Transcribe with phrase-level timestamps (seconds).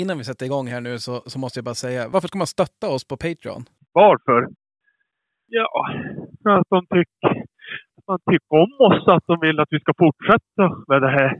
[0.00, 2.46] innan vi sätter igång här nu så, så måste jag bara säga, varför ska man
[2.46, 3.62] stötta oss på Patreon?
[3.92, 4.48] Varför?
[5.46, 5.70] Ja,
[6.42, 7.44] för att de tycker,
[8.06, 11.30] man tycker om oss, att de vill att vi ska fortsätta med det här.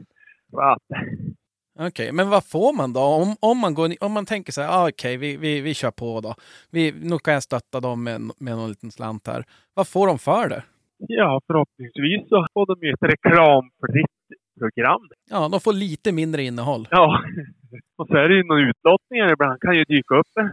[1.80, 3.00] Okej, men vad får man då?
[3.00, 5.90] Om, om, man, går, om man tänker så här, ah, okej, vi, vi, vi kör
[5.90, 6.34] på då.
[6.70, 9.44] Vi, nu kan jag stötta dem med, med någon liten slant här.
[9.74, 10.62] Vad får de för det?
[10.98, 14.17] ja, förhoppningsvis så får de ju ett reklamfritt
[14.58, 15.00] program.
[15.30, 16.88] Ja, de får lite mindre innehåll.
[16.90, 17.22] Ja,
[17.96, 19.60] och så är det ju några utlottningar ibland.
[19.60, 20.50] kan ju dyka upp en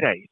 [0.00, 0.26] grej.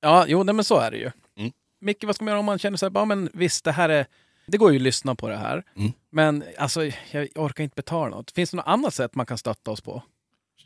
[0.00, 1.10] Ja, jo, nej, men så är det ju.
[1.38, 1.50] Mm.
[1.80, 3.88] Micke, vad ska man göra om man känner så här, ja men visst, det här
[3.88, 4.06] är...
[4.46, 5.62] Det går ju att lyssna på det här.
[5.76, 5.92] Mm.
[6.10, 8.30] Men alltså, jag orkar inte betala något.
[8.30, 10.02] Finns det något annat sätt man kan stötta oss på?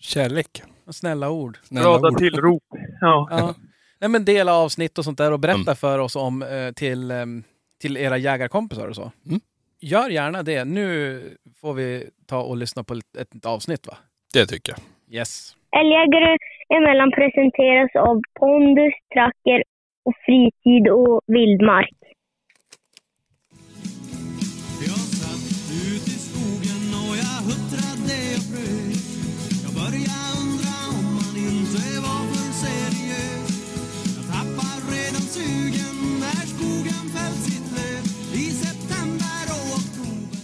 [0.01, 0.62] Kärlek.
[0.91, 1.59] Snälla ord.
[1.62, 2.62] Snälla Glada tillrop.
[3.01, 3.29] Ja.
[3.30, 3.55] Ja.
[4.01, 5.77] Nej, men dela avsnitt och sånt där och berätta Mm.
[5.77, 7.45] för oss om eh, till, em,
[7.80, 9.12] till era jägarkompisar och så.
[9.27, 9.41] Mm.
[9.84, 10.64] Gör gärna det.
[10.64, 11.20] Nu
[11.60, 13.96] får vi ta och lyssna på ett, ett avsnitt va?
[14.34, 14.80] Det tycker jag.
[15.18, 15.56] Yes.
[15.80, 16.36] Älgjägare
[16.77, 19.62] emellan presenteras av pondus, tracker
[20.04, 21.96] och fritid och vildmark.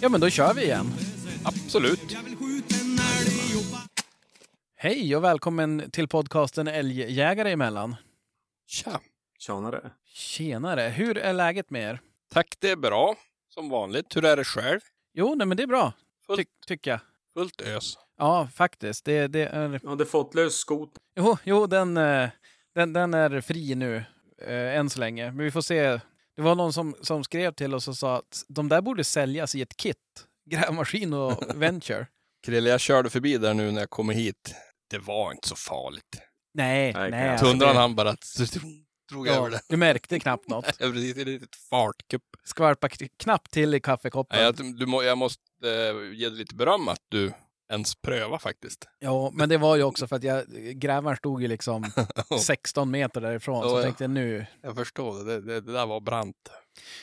[0.09, 0.87] Ja, men då kör vi igen.
[1.45, 2.17] Absolut.
[4.77, 7.97] Hej och välkommen till podcasten Älgjägare emellan.
[8.67, 9.01] Tja.
[9.39, 9.91] Tjenare.
[10.07, 12.01] Tjenare, hur är läget med er?
[12.33, 13.17] Tack, det är bra.
[13.49, 14.17] Som vanligt.
[14.17, 14.81] Hur är det själv?
[15.15, 15.93] Jo, nej, men det är bra,
[16.27, 17.01] Fullt, ty tycker jag.
[17.35, 17.99] fullt ös.
[18.19, 19.05] Ja, faktiskt.
[19.05, 19.81] Det, det är...
[19.83, 20.91] Jag hade fått lös skot.
[21.17, 22.29] Jo, jo den, eh,
[22.75, 24.05] den, den är fri nu,
[24.43, 25.33] eh, än så länge.
[25.33, 26.01] Men vi får se.
[26.39, 29.55] Det var någon som, som skrev till oss och sa att de där borde säljas
[29.55, 29.97] i ett kit.
[30.51, 32.07] Grävmaskin och Venture.
[32.47, 34.55] Krille, jag körde förbi där nu när jag kommer hit.
[34.91, 36.21] Det var inte så farligt.
[36.55, 37.29] Nej, Nej, nej.
[37.29, 38.17] alltså, Tundran det- han bara
[39.11, 39.61] drog över ja, det.
[39.69, 40.65] Du märkte knappt något.
[40.79, 42.23] Det är precis ett litet fartkupp.
[42.45, 42.89] Skvalpa
[43.19, 44.37] knappt till i kaffekoppen.
[44.39, 47.33] Nej, jag, du, må- jag måste eh, ge dig lite beröm att du
[47.69, 48.89] ens pröva faktiskt.
[48.99, 51.85] Ja, men det var ju också för att jag, grävaren stod ju liksom
[52.41, 53.63] 16 meter därifrån.
[53.63, 53.83] Så Ja, jag ja.
[53.83, 55.41] tänkte nu, Jag förstår det.
[55.41, 56.51] Det, det, där var brant.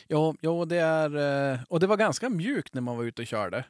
[0.10, 1.16] jo, jo, det är,
[1.54, 3.66] eh, och det var ganska mjukt när man var ute och körde.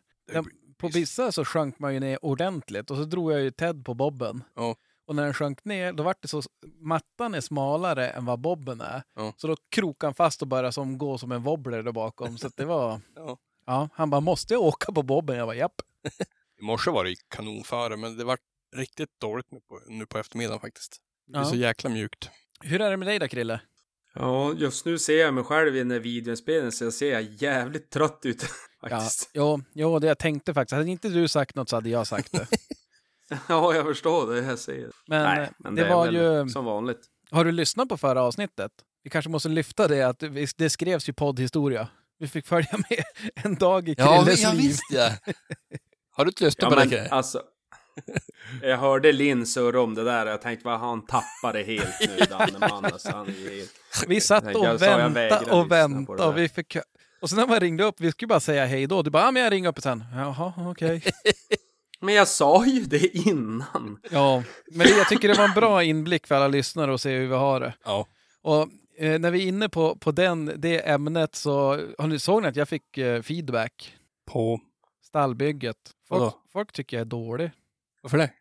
[0.77, 3.93] På vissa så sjönk man ju ner ordentligt och så drog jag ju Ted på
[3.93, 4.43] bobben.
[4.55, 4.75] Ja.
[5.07, 6.41] Och när den sjönk ner, då var det så,
[6.79, 9.03] mattan är smalare än vad bobben är.
[9.15, 9.33] Ja.
[9.37, 12.37] Så då krokade han fast och började som, gå som en wobbler där bakom.
[12.37, 13.37] Så att det var, Ja.
[13.65, 15.37] ja, han bara, måste jag åka på bobben?
[15.37, 15.81] Jag bara, japp.
[16.61, 18.37] I morse var det kanonföre, men det var
[18.75, 20.97] riktigt dåligt nu på, nu på eftermiddagen faktiskt.
[21.27, 21.45] Det är Ja.
[21.49, 22.29] så jäkla mjukt.
[22.61, 23.61] Hur är det med dig då, Krille?
[24.13, 27.89] Ja, just nu ser jag mig själv i den här videoinspelningen så jag ser jävligt
[27.89, 28.45] trött ut
[28.81, 29.29] Ja, faktiskt.
[29.33, 30.73] jo, jo, det jag tänkte faktiskt.
[30.77, 32.47] Hade inte du sagt något så hade jag sagt det.
[33.49, 34.41] Ja, jag förstår det.
[34.41, 34.91] Jag ser.
[35.07, 36.49] Men, Nej, eh, men det, det, var ju...
[36.49, 36.99] som vanligt.
[37.31, 38.71] Har du lyssnat på förra avsnittet?
[39.03, 40.23] Vi kanske måste lyfta det att
[40.57, 41.87] det skrevs ju poddhistoria.
[42.19, 43.03] Vi fick följa med
[43.45, 44.61] en dag i Krilles ja, liv.
[44.61, 45.11] visst ja.
[46.15, 46.81] Har du inte lyssnat Ja, på det?
[46.81, 47.09] men Krille?
[47.09, 47.41] alltså.
[48.61, 52.25] Jag hörde Linn surra om det där och jag tänkte vad han tappade helt nu,
[52.29, 52.85] Danneman.
[52.85, 54.05] Alltså, han helt...
[54.07, 56.17] Vi satt och väntade och väntade.
[56.17, 56.77] det Och, vi fick...
[57.21, 59.01] och sen när man ringde upp, vi skulle bara säga hej då.
[59.01, 60.03] Du bara, ja men jag ringer upp sen.
[60.15, 61.03] Jaha, okej.
[61.99, 63.99] Men jag sa ju det innan.
[64.11, 67.17] ja, men det, jag tycker det var en bra inblick för alla lyssnare och se
[67.17, 67.73] hur vi har det.
[67.85, 68.07] Ja.
[68.41, 68.67] Och
[68.97, 72.47] eh, när vi är inne på, på den, det ämnet så, har ni såg ni
[72.47, 73.95] att jag fick eh, feedback?
[74.31, 74.59] På...
[75.15, 75.77] Stallbygget.
[76.07, 76.33] Folk, Vadå?
[76.53, 77.51] folk tycker jag är dålig.
[78.01, 78.31] Varför det?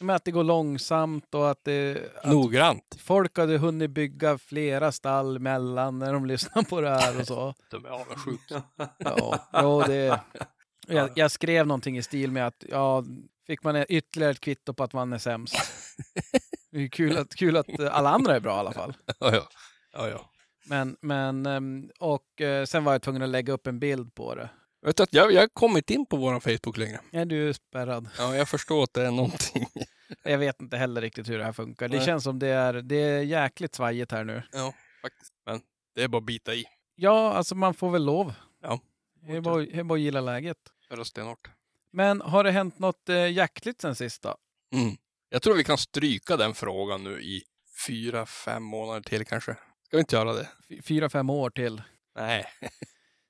[0.00, 2.96] Men att det går långsamt och att, det, att Noggrant.
[2.98, 7.54] folk hade hunnit bygga flera stall mellan när de lyssnar på det här och så.
[7.70, 8.62] De är avundsjuka.
[8.98, 10.20] Ja, jo, det,
[10.86, 13.04] jag, jag skrev någonting i stil med att ja,
[13.46, 15.56] fick man ytterligare ett kvitto på att man är sämst.
[16.70, 18.96] Det är kul att, kul att alla andra är bra i alla fall.
[19.18, 19.48] ja, ja.
[19.92, 20.30] ja, ja.
[20.66, 24.34] Men, men, ehm, och eh, sen var jag tvungen att lägga upp en bild på
[24.34, 24.50] det.
[24.82, 27.00] Vet du att jag, jag har kommit in på vår Facebook längre.
[27.12, 28.08] Är du spärrad?
[28.18, 29.66] Ja, jag förstår att det är någonting.
[30.22, 31.88] Jag vet inte heller riktigt hur det här funkar.
[31.88, 32.06] Det Nej.
[32.06, 34.42] känns som det är, det är jäkligt svajigt här nu.
[34.52, 35.32] Ja, faktiskt.
[35.46, 35.60] Men
[35.94, 36.64] det är bara att bita i.
[36.94, 38.34] Ja, alltså man får väl lov.
[38.62, 38.80] Ja.
[39.26, 40.56] Det är bara, det är bara att gilla läget.
[40.88, 41.50] Köra stenhårt.
[41.92, 44.36] Men har det hänt något eh, jaktligt sen sista?
[44.74, 44.96] Mm.
[45.28, 47.42] Jag tror vi kan stryka den frågan nu i
[47.86, 49.52] fyra, fem månader till kanske.
[49.86, 50.48] Ska vi inte göra det?
[50.68, 51.82] Fy- Fyra, fem år till?
[52.16, 52.46] Nej.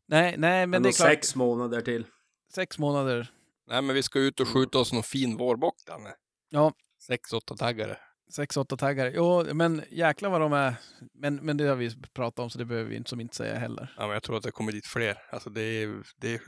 [0.09, 1.09] Nej, nej, men Men det är klart.
[1.09, 2.07] sex månader till.
[2.55, 3.31] sex månader.
[3.69, 6.15] Nej, men vi ska ut och skjuta oss någon fin vårbock, Danne.
[6.51, 6.73] Ja.
[7.07, 7.97] Sex, åtta taggare.
[8.35, 9.13] Sex, åtta taggar.
[9.15, 10.75] Jo, men jäklar vad de är.
[11.15, 13.55] Men, men det har vi pratat om så det behöver vi inte som inte säga
[13.59, 13.95] heller.
[13.97, 15.19] Ja, men jag tror att det kommer dit fler.
[15.31, 16.41] Alltså det är, det är,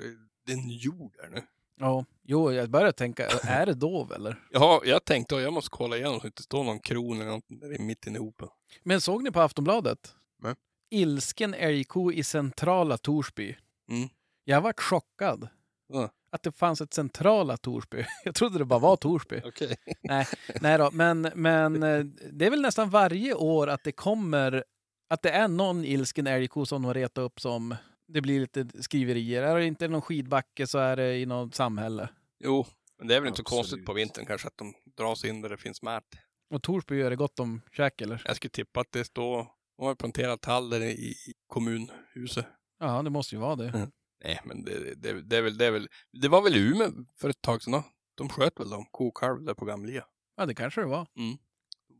[0.46, 1.42] det är en jord där nu.
[1.78, 4.42] Ja, jo, jag började tänka, är det dov eller?
[4.50, 7.30] Ja, jag tänkte att jag måste kolla igenom så det inte står någon kron eller
[7.30, 8.48] något där i mitten i hopen.
[8.82, 10.14] Men såg ni på Aftonbladet?
[10.42, 10.54] Nej.
[10.90, 13.56] Ilsken älgko i centrala Torsby.
[13.90, 14.08] Mm.
[14.44, 15.48] Jag vart chockad.
[15.88, 16.10] Ja.
[16.32, 18.04] Att det fanns ett centrala Torsby.
[18.24, 19.40] Jag trodde det bara var Torsby.
[19.44, 19.76] Okej.
[20.02, 20.26] Nej,
[20.60, 24.64] nej då, men, men eh, det är väl nästan varje år att det kommer,
[25.08, 27.76] att det är någon ilsken älgko som de retar upp som
[28.12, 29.42] det blir lite skriverier.
[29.42, 32.08] Är det inte någon skidbacke så är det i något samhälle.
[32.44, 32.66] Jo,
[32.98, 33.58] men det är väl inte så Absolut.
[33.58, 36.04] konstigt på vintern kanske att de drar sig in där det finns mät.
[36.50, 38.22] Och Torsby gör det gott om käk eller?
[38.24, 39.46] Jag skulle tippa att det står,
[39.80, 41.14] de har planterat tall där i
[41.46, 42.46] kommunhuset.
[42.80, 43.68] Ja, det måste ju vara det.
[43.68, 43.90] Mm.
[44.24, 46.90] Nej, men det, det, det, är väl, det är väl, det var väl i Umeå
[47.16, 47.84] för ett tag sedan då?
[48.14, 50.04] De sköt väl dem, kokalv där på Gamlia.
[50.36, 51.06] Ja, det kanske det var.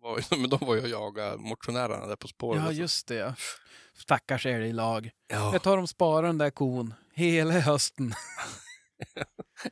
[0.03, 2.61] Var, men de var ju och jagade motionärerna där på spåret.
[2.61, 2.81] Ja, alltså.
[2.81, 3.35] just det.
[3.95, 5.11] Stackars älglag.
[5.29, 5.53] Ja.
[5.53, 8.13] Jag tar de sparar den där kon hela hösten.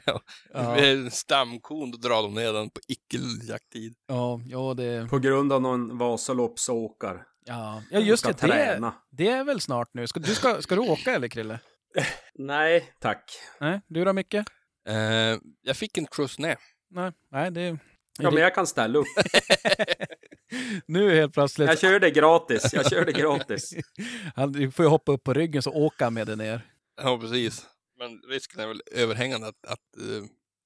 [0.06, 0.22] Ja.
[0.52, 3.94] ja, stamkon, då drar de ner den på icke-jakttid.
[4.06, 7.24] ja, ja, det, På grund av någon Vasaloppsåkare.
[7.48, 7.82] Ja.
[7.90, 8.38] ja just ska det.
[8.38, 8.94] Träna.
[9.10, 10.06] det är väl snart nu.
[10.06, 11.58] Ska du, ska, ska du åka eller Krille?
[12.34, 13.30] Nej, tack.
[13.60, 14.34] Nej, du då Micke?
[14.34, 16.56] Eh, jag fick en skjuts ner.
[16.90, 17.78] Nej, nej det...
[18.20, 19.06] Ja, men jag kan ställa upp.
[20.86, 21.68] Nu helt plötsligt.
[21.68, 22.72] Jag kör det gratis.
[22.72, 23.74] Jag kör det gratis.
[24.36, 26.66] Han, du får ju hoppa upp på ryggen så åka med dig ner.
[27.02, 27.66] Ja, precis.
[27.98, 30.24] Men risken är väl överhängande att, att eh,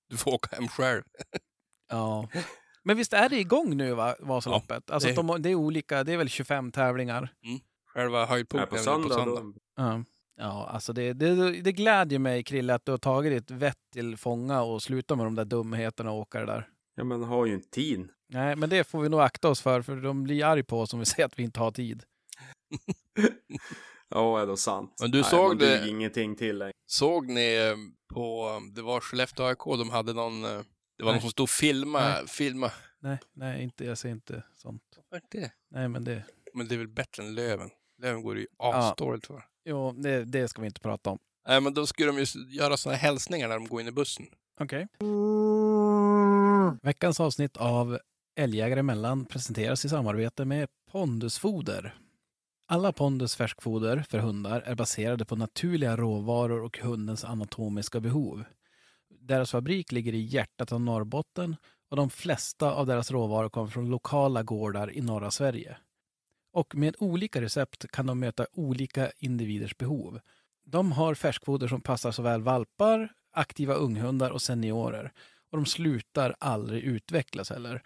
[0.08, 1.02] du får åka hem själv.
[1.88, 2.28] Ja.
[2.84, 4.90] Men visst är det igång nu va, Vasaloppet?
[4.90, 7.28] alltså det- de, det är olika, det är väl 25 tävlingar.
[7.86, 9.24] Själva Här höjdpunkten på väl söndag.
[9.24, 10.04] Då, Ja.
[10.36, 14.16] Ja, alltså det, det, det glädjer mig Krille att du har tagit ditt vett till
[14.16, 16.68] fånga och slutat med de där dumheterna och åka det där.
[16.96, 18.08] ja, men har ju inte tid.
[18.28, 20.92] Nej, men det får vi nog akta oss för, för de blir arg på oss
[20.92, 22.02] om vi säger att vi inte har tid.
[24.14, 24.94] Ja, är det sant.
[25.00, 26.72] Men du Nej, såg det- ingenting till längre.
[26.86, 27.76] Såg ni eh,
[28.14, 30.60] på, det var Skellefteå AIK, de hade någon, eh,
[31.02, 31.16] det var Nej.
[31.16, 32.28] någon som stod och filma, Nej.
[32.28, 32.72] filma.
[33.00, 34.82] Nej, nej, inte, jag ser inte sånt.
[35.10, 35.52] Vad är det?
[35.70, 37.70] Nej, men det, Men det är väl bättre än Löven.
[38.02, 39.44] Löven går ju asdåligt för.
[39.64, 41.18] jo, det, det ska vi inte prata om.
[41.48, 44.26] Nej, men då skulle de ju göra här hälsningar när de går in i bussen.
[44.60, 44.88] Okej.
[46.82, 47.98] Veckans avsnitt av
[48.36, 51.94] Älgjägare emellan presenteras i samarbete med Pondusfoder.
[52.66, 58.44] Alla Pondus färskfoder för hundar är baserade på naturliga råvaror och hundens anatomiska behov.
[59.24, 61.56] Deras fabrik ligger i hjärtat av Norrbotten
[61.90, 65.76] och de flesta av deras råvaror kommer från lokala gårdar i norra Sverige.
[66.52, 70.20] Och med olika recept kan de möta olika individers behov.
[70.64, 75.12] De har färskfoder som passar såväl valpar, aktiva unghundar och seniorer.
[75.50, 77.82] Och de slutar aldrig utvecklas heller.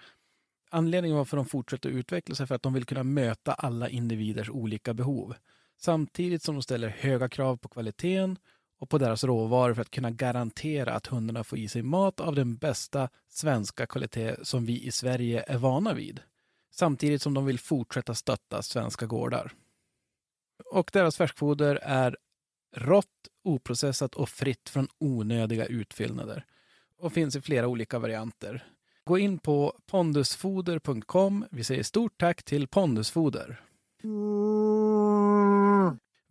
[0.70, 4.94] Anledningen varför de fortsätter utvecklas är för att de vill kunna möta alla individers olika
[4.94, 5.34] behov.
[5.78, 8.38] Samtidigt som de ställer höga krav på kvaliteten
[8.78, 12.34] och på deras råvaror för att kunna garantera att hundarna får i sig mat av
[12.34, 16.20] den bästa svenska kvalitet som vi i Sverige är vana vid.
[16.70, 19.52] Samtidigt som de vill fortsätta stötta svenska gårdar.
[20.74, 22.16] Och deras färskfoder är
[22.76, 26.44] rått, oprocessat och fritt från onödiga utfyllnader
[26.98, 28.66] och finns i flera olika varianter.
[29.04, 31.44] Gå in på pondusfoder.com.
[31.50, 33.60] Vi säger stort tack till Pondusfoder.
[34.04, 34.75] Mm.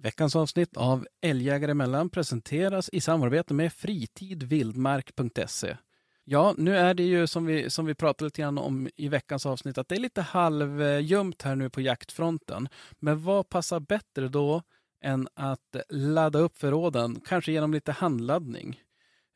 [0.06, 5.78] Veckans avsnitt av Älgjägare emellan presenteras i samarbete med fritidvildmark.se.
[6.24, 9.46] Ja, nu är det ju som vi, som vi pratade lite grann om i veckans
[9.46, 12.70] avsnitt att det är lite halvljumt här nu på jaktfronten.
[13.00, 14.62] Men vad passar bättre då
[15.04, 18.82] än att ladda upp förråden, kanske genom lite handladdning?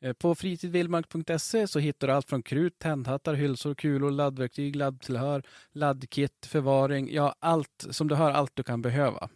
[0.00, 5.42] Eh, på fritidvildmark.se så hittar du allt från krut, tändhattar, hylsor, kulor, laddverktyg, laddtillhör,
[5.72, 9.30] laddkit, förvaring, ja allt som du hör, allt du kan behöva.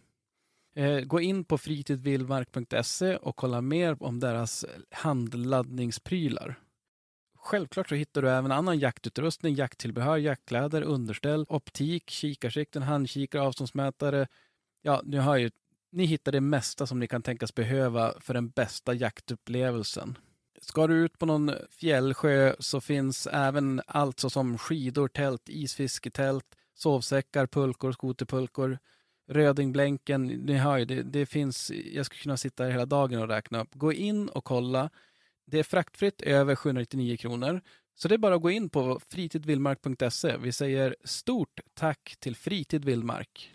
[0.75, 6.59] Eh, Gå in på fritidvildmark.se och kolla mer om deras handladdningsprylar.
[7.37, 14.27] Självklart så hittar du även annan jaktutrustning, jakttillbehör, jaktkläder, underställ, optik, kikarsikten, handkikare, avståndsmätare.
[14.81, 15.51] Ja, ni hör ju,
[15.91, 20.17] ni hittar det mesta som ni kan tänkas behöva för den bästa jaktupplevelsen.
[20.61, 27.47] Ska du ut på någon fjällsjö så finns även allt såsom skidor, tält, isfisketält, sovsäckar,
[27.47, 28.79] pulkor, skoterpulkor,
[29.27, 33.27] Rödingblänken, ni hör ju, det, det finns, jag skulle kunna sitta här hela dagen och
[33.27, 33.69] räkna upp.
[33.73, 34.89] Gå in och kolla.
[35.45, 37.61] Det är fraktfritt över 799 kronor.
[37.95, 40.37] Så det är bara att gå in på fritidvildmark.se.
[40.37, 43.51] Vi säger stort tack till Fritid Vildmark.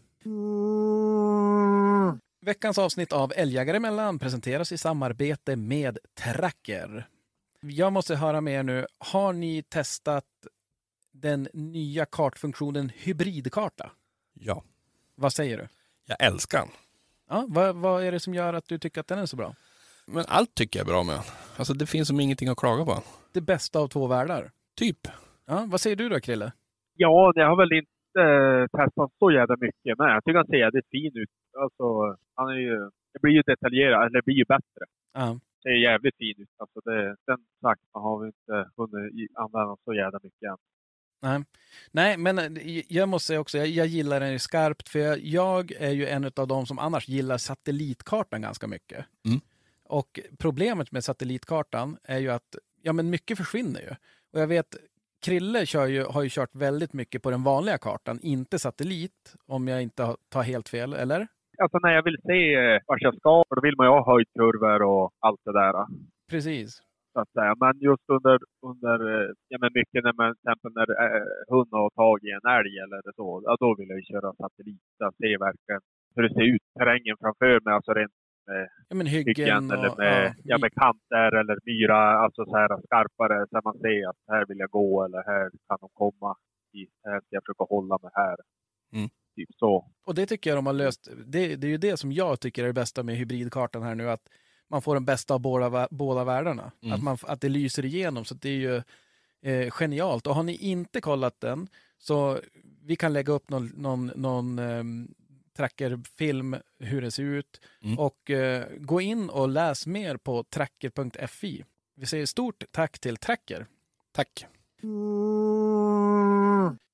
[2.41, 7.09] Veckans avsnitt av Älgjägare emellan presenteras i samarbete med Tracker.
[7.61, 8.87] Jag måste höra med er nu.
[8.99, 10.25] Har ni testat
[11.12, 13.91] den nya kartfunktionen hybridkarta?
[14.33, 14.65] Ja.
[15.21, 15.67] Vad säger du?
[16.07, 16.69] Jag älskar den.
[17.29, 19.55] Ja, vad, vad är det som gör att du tycker att den är så bra?
[20.07, 21.25] Men allt tycker jag är bra med han.
[21.59, 22.97] Alltså det finns som ingenting att klaga på.
[23.33, 24.50] Det bästa av två världar.
[24.77, 25.00] Typ.
[25.47, 26.53] Ja, vad säger du då, Krille?
[26.97, 30.65] Ja, det har väl inte eh, testat så jävla mycket, men jag tycker han ser
[30.67, 31.35] jävligt fin ut.
[31.62, 31.87] Alltså,
[32.37, 32.77] han är ju,
[33.12, 34.83] det blir ju detaljerat, eller det blir ju bättre.
[35.15, 35.39] Ja.
[35.62, 36.55] Det är jävligt fin ut.
[36.62, 40.61] Alltså det, den sakten har vi inte hunnit använda så jävla mycket än.
[41.21, 41.45] Nej.
[41.91, 45.73] Nej, men eh, jag måste säga också, jag, jag gillar den skarpt, för jag, jag
[45.73, 49.07] är ju en av de som annars gillar satellitkartan ganska mycket.
[49.27, 49.41] Mm.
[49.85, 53.91] Och problemet med satellitkartan är ju att ja, men mycket försvinner ju.
[54.33, 54.77] Och jag vet,
[55.25, 59.69] Krille kör ju, har ju kört väldigt mycket på den vanliga kartan, inte satellit, om
[59.69, 61.27] jag inte tar helt fel, eller?
[61.59, 64.83] Alltså när jag vill se eh, vart jag ska, då vill man ju ha höjdkurvor
[64.83, 65.87] och allt det där.
[66.31, 66.83] Precis.
[67.12, 67.52] Så att säga.
[67.64, 68.38] Men just under,
[68.71, 72.47] under eh, ja, men mycket när man till exempel när eh, hund har tagit en
[72.59, 74.85] älg eller så, ja, då vill jag ju köra satellit.
[74.99, 75.83] Så att se verkligen
[76.14, 78.17] hur det ser ut, terrängen framför mig, alltså rent
[78.88, 82.57] Ja, men hyggen, hyggen eller och, med, ja, ja, med kanter eller myra, alltså så
[82.57, 86.37] här skarpare så man ser att här vill jag gå eller här kan de komma.
[87.05, 88.37] Här ska jag försöka hålla mig här.
[88.93, 89.09] Mm.
[89.37, 89.90] Typ så.
[90.07, 91.09] Och det tycker jag de har löst.
[91.26, 94.11] Det, det är ju det som jag tycker är det bästa med hybridkartan här nu,
[94.11, 94.29] att
[94.71, 96.73] man får den bästa av båda, båda världarna.
[96.83, 96.95] Mm.
[96.95, 98.83] Att, man, att det lyser igenom, så det är ju
[99.43, 100.27] eh, genialt.
[100.27, 102.41] Och har ni inte kollat den, så
[102.83, 105.15] vi kan lägga upp någon, någon, någon ehm,
[105.57, 107.61] trackerfilm hur det ser ut.
[107.83, 107.99] Mm.
[107.99, 111.65] Och eh, gå in och läs mer på tracker.fi.
[111.97, 113.67] Vi säger stort tack till Tracker.
[114.12, 114.47] Tack.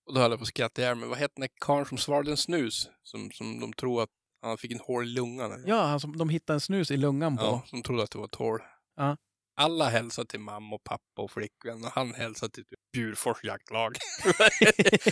[0.07, 1.09] Och då höll jag på att skratta ihjäl mig.
[1.09, 2.91] Vad hette den där karln som svarade en snus?
[3.03, 4.11] Som, som de tror att
[4.49, 5.65] han fick en hål i lungan.
[5.67, 7.43] Ja, han som, de hittade en snus i lungan på.
[7.45, 8.61] ja, som trodde att det var ett hål.
[8.97, 9.17] Ja.
[9.59, 13.97] Alla hälsar till mamma och pappa och flickvän och han hälsar till typ Bjurfors jaktlag.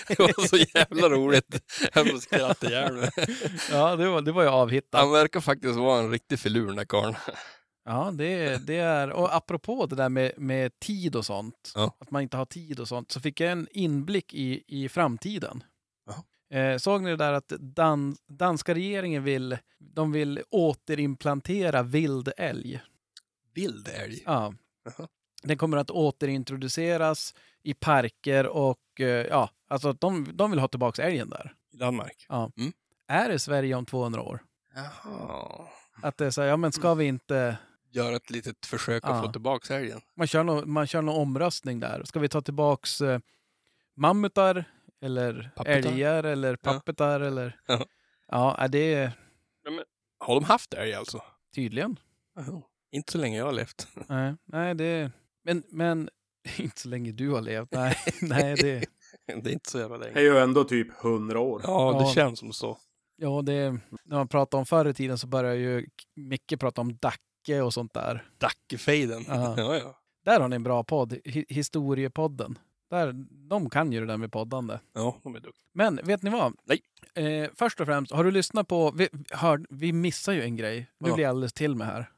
[0.08, 1.62] det var så jävla roligt.
[1.94, 3.10] Jag höll skratta ihjäl mig.
[3.70, 5.00] Ja, det var, det var ju avhittat.
[5.00, 7.14] Han verkar faktiskt vara en riktig filur den där karln.
[7.84, 9.10] Ja, det, det är...
[9.10, 11.96] Och apropå det där med, med tid och sånt, Ja.
[12.00, 15.64] att man inte har tid och sånt, så fick jag en inblick i, i framtiden.
[16.54, 22.80] Eh, såg ni det där att dan, danska regeringen vill, de vill återimplantera vild älg?
[23.54, 24.22] Vild älg.
[24.26, 24.54] Ja.
[24.84, 25.08] Jaha.
[25.42, 31.02] Den kommer att återintroduceras i parker och eh, ja, alltså de, de vill ha tillbaka
[31.02, 31.54] älgen där.
[31.72, 32.26] I Danmark.
[33.08, 34.42] Är det Sverige om 200 år?
[34.74, 35.68] Jaha.
[36.02, 37.56] Att det är så här, ja men ska vi inte...
[37.90, 39.22] Gör ett litet försök att Ja.
[39.22, 40.00] få tillbaka älgen.
[40.16, 40.26] Man
[40.86, 42.04] kör, någon omröstning där.
[42.04, 43.20] Ska vi ta tillbaks eh,
[43.96, 44.64] mammutar
[45.04, 45.90] eller Pappetar?
[45.90, 47.60] älgar eller pappetar eller...
[47.66, 47.86] Ja.
[48.28, 49.12] Ja, är det är
[50.18, 51.22] Har de haft älg alltså?
[51.54, 51.96] tydligen.
[52.36, 52.62] Jaha.
[52.92, 53.88] Inte så länge jag har levt.
[54.08, 55.12] Nej, nej det...
[55.44, 56.08] Men, men
[56.58, 57.68] inte så länge du har levt.
[57.72, 58.84] Nej, nej det...
[59.26, 60.26] Det är inte så jävla Det är länge.
[60.26, 61.60] ju ändå typ hundra år.
[61.64, 62.12] Ja, det Ja.
[62.14, 62.78] känns som så.
[63.16, 63.70] Ja, det...
[64.04, 67.74] När man pratar om förr i tiden så börjar ju Micke prata om Dacke och
[67.74, 68.24] sånt där.
[68.38, 69.24] Dackefejden.
[69.28, 69.54] Ja.
[69.58, 70.00] Ja, ja.
[70.24, 72.58] Där har ni en bra podd, Hi- Historiepodden.
[72.90, 73.12] Där,
[73.48, 74.78] de kan ju det där med poddande.
[74.92, 75.64] Ja, de är duktiga.
[75.72, 76.54] Men vet ni vad?
[76.64, 76.80] Nej.
[77.26, 78.90] Eh, först och främst, har du lyssnat på...
[78.90, 80.90] Vi, hör, vi missar ju en grej.
[80.98, 81.14] Nu Ja.
[81.14, 82.10] blir jag alldeles till med här.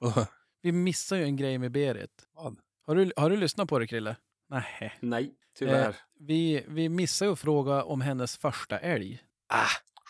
[0.63, 2.27] Vi missar ju en grej med Berit.
[2.35, 2.57] Vad?
[2.87, 4.17] Har du, har du lyssnat på det, Krille?
[4.49, 4.93] Nej.
[5.01, 5.89] Nej, tyvärr.
[5.89, 9.23] Eh, vi, vi missar ju att fråga om hennes första älg.
[9.49, 9.65] Ah,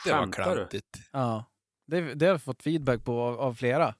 [0.04, 0.98] det var Skämtar klantigt.
[1.12, 1.44] Ja.
[1.86, 3.94] Det, det har jag fått feedback på av, av flera.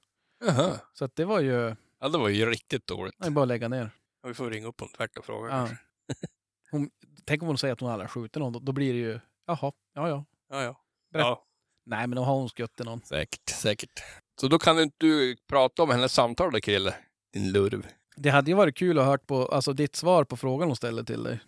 [0.45, 0.71] Jaha.
[0.93, 1.75] Så att det var ju...
[1.99, 3.15] Ja, det var ju riktigt dåligt.
[3.19, 3.89] Det är bara att lägga ner.
[4.21, 5.47] Ja, Vi får ringa upp honom tvärt och fråga.
[5.49, 5.51] Ja.
[5.67, 5.77] kanske.
[6.71, 6.89] Hon,
[7.25, 8.53] tänk om hon säger att hon aldrig har skjutit någon.
[8.53, 9.19] Då, då blir det ju...
[9.47, 10.25] Jaha, ja ja.
[10.49, 10.81] Ja, ja.
[11.11, 11.25] Berätt.
[11.25, 11.43] ja.
[11.85, 13.01] Nej, men då har hon skjutit någon.
[13.01, 14.03] Säkert, säkert.
[14.41, 16.95] Så då kan du inte prata om hennes samtal då, Krille?
[17.33, 17.87] Din lurv.
[18.15, 21.03] Det hade ju varit kul att höra på, alltså, ditt svar på frågan hon ställde
[21.03, 21.39] till dig.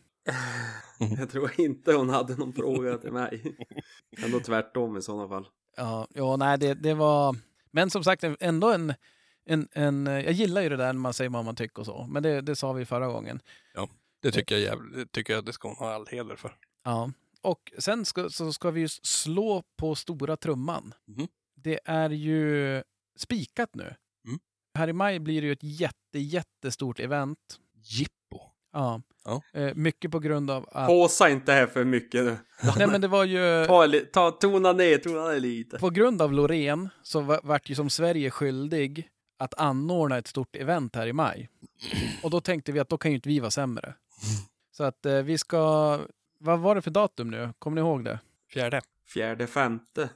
[1.17, 3.57] Jag tror inte hon hade någon fråga till mig.
[4.25, 5.47] Ändå tvärtom i sådana fall.
[5.77, 7.35] Ja, ja nej, det, det var...
[7.71, 8.93] Men som sagt, ändå en,
[9.45, 10.05] en, en...
[10.05, 12.05] Jag gillar ju det där när man säger vad man tycker och så.
[12.09, 13.41] Men det, det sa vi förra gången.
[14.21, 16.55] Det tycker jag, jävligt, tycker jag det ska hon ha all heder för.
[16.83, 17.11] Ja.
[17.41, 20.93] Och sen ska, så ska vi ju slå på stora trumman.
[21.07, 21.27] Mhm.
[21.55, 22.83] Det är ju
[23.17, 23.95] spikat nu.
[24.27, 24.39] Mm.
[24.77, 27.39] Här i maj blir det ju ett jätte, jättestort event.
[27.83, 28.39] Jippo.
[28.73, 29.01] Ja.
[29.25, 29.41] Ja.
[29.53, 30.87] Eh, mycket på grund av att...
[30.87, 32.37] Håsa inte här för mycket nu.
[32.77, 33.65] Nej, men det var ju...
[33.67, 35.77] Ta, ta, tona ner, tona ner lite.
[35.77, 39.09] På grund av Loreen så va- vart ju som Sverige skyldig
[39.39, 41.49] att anordna ett stort event här i maj.
[42.23, 43.93] Och då tänkte vi att då kan ju inte vi vara sämre.
[44.71, 45.99] Så att eh, vi ska...
[46.39, 47.53] Vad var det för datum nu?
[47.59, 48.19] Kommer ni ihåg det?
[48.53, 48.81] Fjärde.
[49.05, 50.09] Fjärde, femte.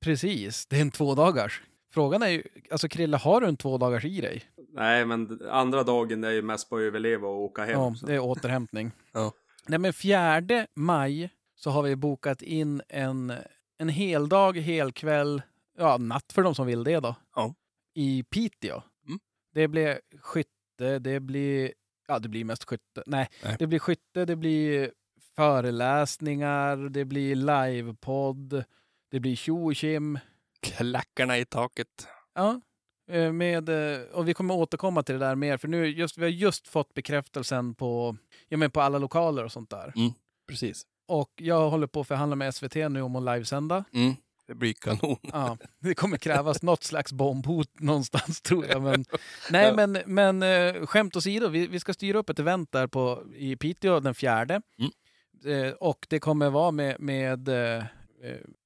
[0.00, 1.62] Precis, det är en tvådagars.
[1.92, 4.42] Frågan är ju, alltså Krille, har du en tvådagars i dig?
[4.68, 7.72] Nej, men andra dagen är ju mest på att överleva och åka hem.
[7.80, 8.06] Ja, så.
[8.06, 8.90] det är återhämtning.
[9.12, 9.32] Ja.
[9.66, 13.32] Nej, men fjärde maj så har vi bokat in en,
[13.78, 15.42] en heldag, helkväll,
[15.78, 17.14] ja, natt för de som vill det då.
[17.34, 17.54] Ja.
[17.94, 18.82] I Piteå.
[19.06, 19.20] Mm.
[19.54, 21.72] Det blir skytte, det blir,
[22.08, 23.02] ja det blir mest skytte.
[23.06, 23.56] Nej, Nej.
[23.58, 24.92] det blir skytte, det blir
[25.36, 28.64] föreläsningar, det blir livepodd,
[29.10, 30.18] det blir tjo och tjim.
[30.62, 32.08] Klackarna i taket.
[32.34, 32.60] Ja,
[33.10, 36.22] eh, med, eh, och vi kommer återkomma till det där mer, för nu just, vi
[36.22, 38.16] har just fått bekräftelsen på,
[38.48, 39.92] ja, men på alla lokaler och sånt där.
[40.48, 40.82] Precis.
[41.08, 43.84] Och jag håller på att förhandla med SVT nu om att livesända.
[43.92, 44.14] Mm.
[44.46, 45.16] Det blir kanon.
[45.22, 48.82] Ja, det kommer krävas något slags bombhot någonstans tror jag.
[48.82, 49.04] Men,
[49.50, 53.22] nej, men, men eh, skämt åsido, vi, vi ska styra upp ett event där på,
[53.34, 54.62] i Piteå den fjärde.
[54.78, 55.66] Mm.
[55.66, 57.84] Eh, och det kommer vara med, med eh,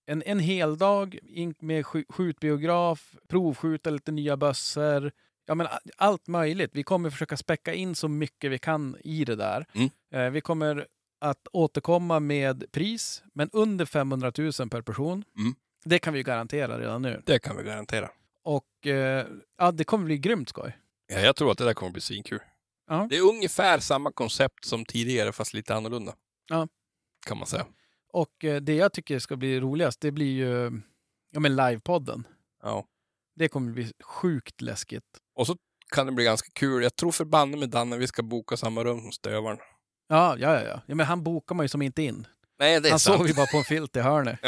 [0.06, 1.18] en, en hel dag
[1.60, 5.12] med sk- skjutbiograf, provskjuta lite nya bössor.
[5.46, 5.66] Ja, men
[5.96, 6.70] allt möjligt.
[6.74, 9.66] Vi kommer försöka späcka in så mycket vi kan i det där.
[9.74, 9.88] Mm.
[10.14, 10.86] Eh, vi kommer
[11.20, 15.24] att återkomma med pris, men under 500 000 per person.
[15.38, 15.54] Mm.
[15.88, 17.22] Det kan vi ju garantera redan nu.
[17.26, 18.10] Det kan vi garantera.
[18.42, 19.26] Och eh,
[19.58, 20.78] ja, det kommer bli grymt skoj.
[21.06, 22.40] Ja, jag tror att det där kommer bli svinkul.
[22.88, 23.06] Ja.
[23.10, 26.14] Det är ungefär samma koncept som tidigare fast lite annorlunda.
[26.48, 26.68] Ja.
[27.26, 27.66] Kan man säga.
[28.12, 30.82] Och eh, det jag tycker ska bli roligast, det blir ju
[31.30, 32.26] ja, men livepodden.
[32.62, 32.86] Ja.
[33.36, 35.04] Det kommer bli sjukt läskigt.
[35.34, 35.56] Och så
[35.94, 36.82] kan det bli ganska kul.
[36.82, 39.58] Jag tror förbanne med Danne vi ska boka samma rum som stövaren.
[40.08, 40.80] Ja, ja, ja, ja.
[40.86, 42.26] ja men han bokar man ju som inte in.
[42.58, 43.16] Nej, det är Han sant.
[43.16, 44.38] sover ju bara på en filt i hörnet.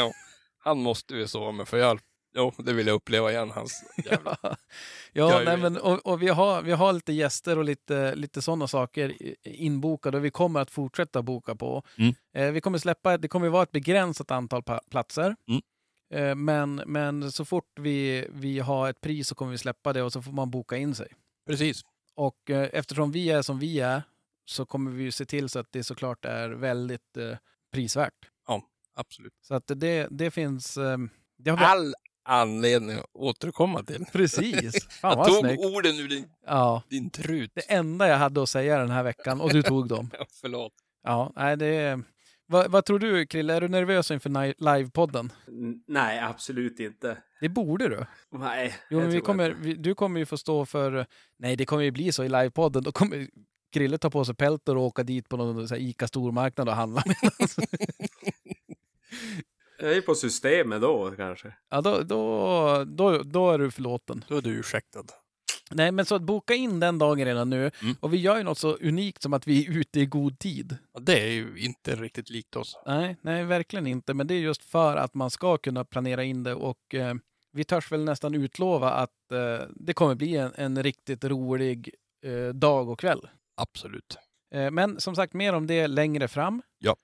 [0.59, 1.99] Han måste vi sova med för jag...
[2.35, 3.51] Jo, det vill jag uppleva igen.
[3.51, 4.37] Hans jävla...
[5.13, 8.67] ja, nej, men, och, och vi, har, vi har lite gäster och lite, lite sådana
[8.67, 9.15] saker
[9.47, 11.83] inbokade och vi kommer att fortsätta boka på.
[11.97, 12.13] Mm.
[12.33, 15.35] Eh, vi kommer släppa, det kommer vara ett begränsat antal platser.
[15.47, 15.61] Mm.
[16.13, 20.03] Eh, men, men så fort vi, vi har ett pris så kommer vi släppa det
[20.03, 21.07] och så får man boka in sig.
[21.47, 21.83] Precis.
[22.15, 24.03] Och eh, eftersom vi är som vi är
[24.45, 27.37] så kommer vi se till så att det såklart är väldigt eh,
[27.71, 28.29] prisvärt.
[28.99, 29.33] Absolut.
[29.41, 30.77] Så att det, det finns...
[30.77, 30.97] Eh,
[31.37, 31.63] det har vi...
[31.63, 34.05] All anledning att återkomma till.
[34.11, 34.85] Precis!
[34.89, 35.65] Fan Jag tog snyggt.
[35.65, 37.51] orden ur din, Ja, din trut.
[37.55, 40.09] det enda jag hade att säga den här veckan och du tog dem.
[40.19, 40.73] Ja, förlåt.
[41.03, 41.99] Ja, nej det.
[42.45, 44.29] Vad, vad tror du Krille, är du nervös inför
[44.63, 45.31] livepodden?
[45.87, 47.17] Nej, absolut inte.
[47.41, 48.05] Det borde du.
[48.31, 51.05] Nej, Jo, men vi kommer, vi, du kommer ju få stå för...
[51.37, 52.83] Nej, det kommer ju bli så i livepodden.
[52.83, 53.27] Då kommer
[53.73, 56.75] Krille ta på sig peltor och åka dit på någon så här, Ica stormarknad och
[56.75, 57.03] handla.
[59.81, 61.53] Jag är på systemet då kanske.
[61.69, 64.25] ja, då, då, då, då är du förlåten.
[64.27, 65.03] Då är du ursäktad.
[65.71, 67.71] Nej, men så att boka in den dagen redan nu.
[67.81, 67.95] Mm.
[67.99, 70.77] Och vi gör ju något så unikt som att vi är ute i god tid.
[70.93, 72.77] Ja, det är ju inte riktigt likt oss.
[72.85, 74.13] Nej, nej, verkligen inte.
[74.13, 77.13] Men det är just för att man ska kunna planera in det och eh,
[77.51, 81.89] vi törs väl nästan utlova att eh, det kommer bli en, en riktigt rolig
[82.25, 83.29] eh, dag och kväll.
[83.55, 84.17] Absolut.
[84.53, 86.61] Eh, men som sagt, mer om det längre fram.
[86.79, 86.95] Ja.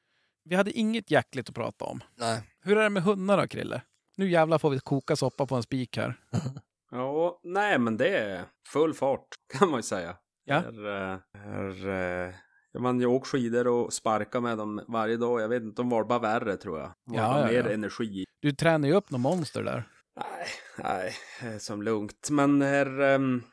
[0.43, 2.03] Vi hade inget jackligt att prata om.
[2.15, 2.41] Nej.
[2.65, 3.81] Hur är det med hundar då, Krille?
[4.17, 6.19] Nu jävlar får vi koka soppa på en spik här.
[6.91, 10.15] Ja, nej men det är full fart kan man ju säga.
[10.45, 10.55] Ja.
[10.55, 12.33] Här, eh, här, eh,
[12.71, 15.41] ja, man ju åker skidor och sparkar med dem varje dag.
[15.41, 16.93] Jag vet inte, de var bara värre tror jag.
[17.05, 17.73] De Ja, bara ja, mer ja.
[17.73, 18.23] energi.
[18.41, 19.87] Du tränar ju upp någon monster där.
[20.15, 20.47] Nej,
[20.77, 21.13] nej,
[21.53, 22.27] eh, som lugnt.
[22.31, 23.43] Men här, ehm,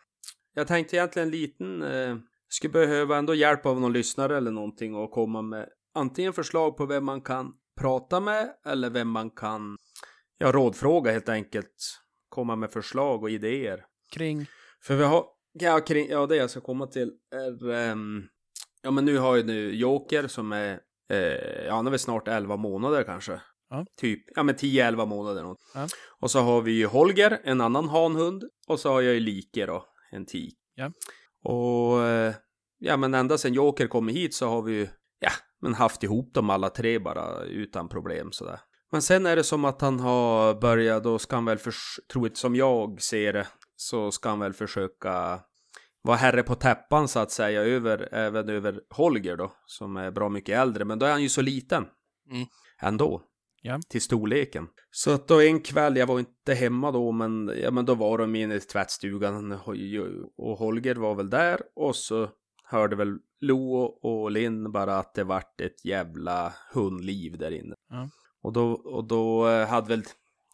[0.54, 2.16] jag tänkte egentligen en liten, eh,
[2.48, 6.86] skulle behöva ändå hjälp av någon lyssnare eller någonting och komma med antingen förslag på
[6.86, 9.76] vem man kan prata med eller vem man kan,
[10.38, 11.98] ja, rådfråga helt enkelt.
[12.28, 13.84] Komma med förslag och idéer.
[14.12, 14.46] Kring...
[14.82, 18.22] För vi har, ja, kring, ja det jag ska komma till är, ehm,
[18.82, 22.28] ja men nu har ju nu Joker som är, eh, ja han är väl snart
[22.28, 23.40] 11 månader kanske.
[23.70, 23.86] Ja.
[23.96, 25.58] Typ, ja men 10-11 månader något.
[25.74, 25.88] Ja.
[26.20, 28.44] Och så har vi ju Holger, en annan hanhund.
[28.68, 30.58] Och så har jag ju Like då, en tik.
[30.74, 30.92] Ja.
[31.44, 32.34] Och, eh,
[32.78, 34.88] ja men ända sedan Joker kom hit så har vi ju,
[35.22, 35.30] ja,
[35.60, 38.60] men haft ihop dem alla tre bara utan problem sådär.
[38.92, 41.58] Men sen är det som att han har börjat, då ska han väl,
[42.12, 45.40] troligt som jag ser det, så ska han väl försöka
[46.02, 50.28] vara herre på täppan så att säga, över, även över Holger då, som är bra
[50.28, 51.86] mycket äldre, men då är han ju så liten.
[52.30, 52.46] Mm.
[52.80, 53.22] Ändå.
[53.62, 53.80] Ja.
[53.88, 54.68] Till storleken.
[54.90, 58.18] Så att då en kväll, jag var inte hemma då, men, ja, men då var
[58.18, 59.52] de inne i tvättstugan
[60.36, 62.28] och Holger var väl där och så
[62.64, 67.74] hörde väl Lo och Linn bara att det vart ett jävla hundliv där inne.
[67.90, 68.08] Ja.
[68.42, 70.02] Och då, och då eh, hade väl,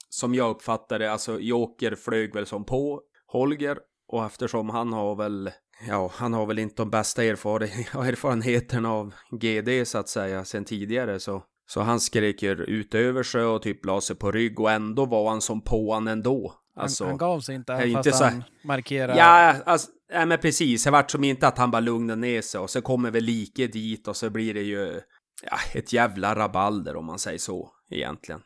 [0.09, 5.51] som jag uppfattade alltså Joker flög väl som på Holger och eftersom han har väl,
[5.89, 10.65] ja, han har väl inte de bästa erfaren- erfarenheterna av GD så att säga sen
[10.65, 14.61] tidigare så, så han skrek ju ut över sig och typ la sig på rygg
[14.61, 16.55] och ändå var han som på han ändå.
[16.77, 19.19] Alltså, han, han gav sig inte, även inte fast så- han markerade.
[19.19, 20.85] Ja, alltså, nej, men precis.
[20.85, 23.67] Det vart som inte att han bara lugnade ner sig och så kommer väl like
[23.67, 25.01] dit och så blir det ju
[25.43, 28.41] ja, ett jävla rabalder om man säger så egentligen.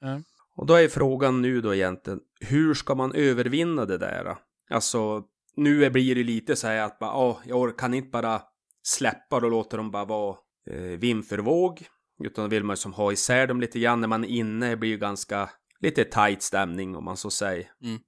[0.00, 0.20] Ja.
[0.56, 4.36] Och då är frågan nu då egentligen, hur ska man övervinna det där?
[4.70, 5.22] Alltså,
[5.56, 8.42] nu blir det lite så här att bara, åh, jag kan inte bara
[8.82, 10.36] släppa och låta dem bara vara
[10.70, 11.86] eh, vind för våg.
[12.24, 14.00] Utan då vill man ju som ha isär dem lite grann.
[14.00, 17.70] När man är inne blir ju ganska lite tight stämning om man så säger.
[17.82, 17.98] Mm.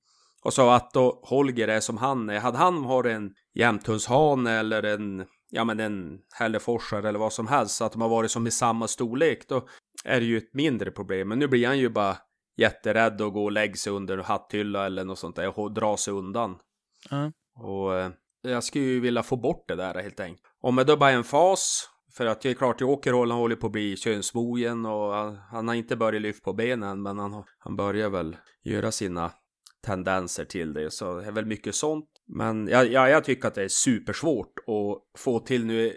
[0.44, 2.40] Och så att då Holger är som han är.
[2.40, 7.82] Hade han varit en jämthundshane eller en, ja men en hälleforsare eller vad som helst.
[7.82, 9.48] Att de har varit som i samma storlek.
[9.48, 9.68] Då
[10.04, 11.28] är det ju ett mindre problem.
[11.28, 12.16] Men nu blir han ju bara
[12.56, 15.96] jätterädd och gå och lägga sig under en hatthylla eller något sånt där och dra
[15.96, 16.56] sig undan.
[17.10, 17.32] Ja.
[17.56, 18.10] Och eh,
[18.42, 20.46] jag skulle ju vilja få bort det där helt enkelt.
[20.60, 23.66] Om det då bara är en fas, för att det är klart Joker håller, på
[23.66, 27.76] att bli könsmogen och han, han har inte börjat lyfta på benen men han, han
[27.76, 29.30] börjar väl göra sina
[29.84, 30.90] tendenser till det.
[30.90, 32.08] Så det är väl mycket sånt.
[32.26, 35.96] Men ja, ja, jag tycker att det är supersvårt att få till nu,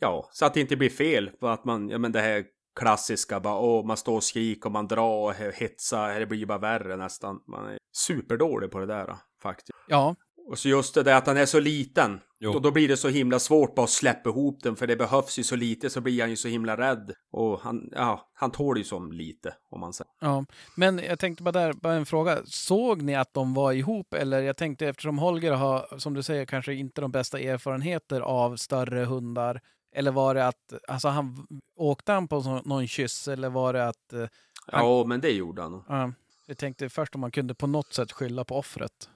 [0.00, 1.30] ja, så att det inte blir fel.
[1.40, 2.44] Att man, ja men det här
[2.80, 6.58] klassiska bara, åh, man står och skriker och man drar och hetsar, det blir bara
[6.58, 7.40] värre nästan.
[7.46, 9.70] Man är superdålig på det där faktiskt.
[9.88, 10.16] Ja,
[10.50, 12.20] och så just det där att han är så liten.
[12.38, 12.52] Jo.
[12.52, 15.38] Då, då blir det så himla svårt bara att släppa ihop den för det behövs
[15.38, 17.12] ju så lite så blir han ju så himla rädd.
[17.32, 20.10] Och han, ja, han tål ju som lite om man säger.
[20.20, 20.44] ja.
[20.76, 22.38] Men jag tänkte bara där, bara en fråga.
[22.44, 24.14] Såg ni att de var ihop?
[24.14, 28.56] Eller jag tänkte eftersom Holger har, som du säger, kanske inte de bästa erfarenheter av
[28.56, 29.60] större hundar.
[29.96, 34.12] Eller var det att, alltså han, åkte han på någon kyss eller var det att,
[34.12, 34.26] eh,
[34.72, 35.82] Han- Ja, men det gjorde han.
[35.88, 36.12] ja,
[36.46, 39.10] jag tänkte först om man kunde på något sätt skylla på offret.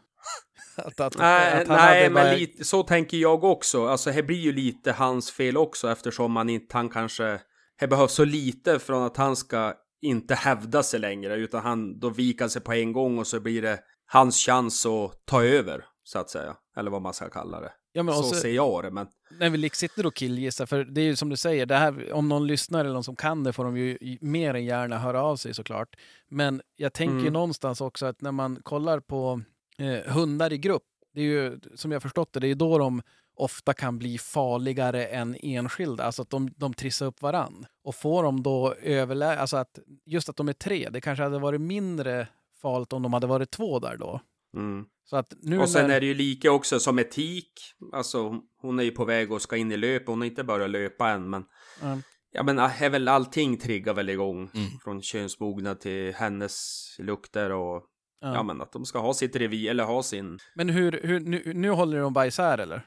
[0.77, 3.87] Att, att, Nej, att han nej hade men bara- lite, så tänker jag också.
[3.87, 7.41] Alltså det blir ju lite hans fel också eftersom man inte, han kanske,
[7.81, 12.09] det behövs så lite från att han ska inte hävda sig längre utan han, då
[12.11, 15.85] viker han sig på en gång och så blir det hans chans att ta över
[16.05, 16.57] så att säga.
[16.77, 17.73] Eller vad man ska kalla det.
[17.93, 19.07] Ja, men så så- ser jag det, men
[19.41, 22.13] när vi liksom sitter och killgissar, för det är ju som du säger, det här,
[22.13, 25.23] om någon lyssnar eller någon som kan det får de ju mer än gärna höra
[25.23, 25.89] av sig såklart.
[26.31, 27.33] Men jag tänker ju Mm.
[27.33, 29.41] någonstans också att när man kollar på
[29.79, 30.83] eh, hundar i grupp,
[31.15, 33.03] det är ju som jag förstått det, det är ju då de
[33.37, 37.67] ofta kan bli farligare än enskilda, alltså att de, de trissar upp varann.
[37.85, 39.39] Och får de då överlä...
[39.39, 42.29] Alltså att just att de är tre, det kanske hade varit mindre
[42.63, 44.21] farligt om de hade varit två där då.
[44.57, 44.87] mm.
[45.07, 45.97] Så att nu Och sen när...
[45.97, 47.53] är det ju lika också som etik.
[47.93, 50.07] Alltså hon är ju på väg och ska in i löp.
[50.07, 51.45] Hon har inte börjat löpa än men
[51.83, 51.99] Ja.
[52.33, 54.51] Ja men äh, är väl allting triggar väl igång.
[54.55, 54.71] Mm.
[54.85, 57.83] Från könsmognad till hennes lukter och
[58.25, 58.35] Ja.
[58.35, 58.43] ja.
[58.43, 60.39] men att de ska ha sitt revir eller ha sin.
[60.55, 62.87] Men hur, hur, nu, nu håller de bara isär eller?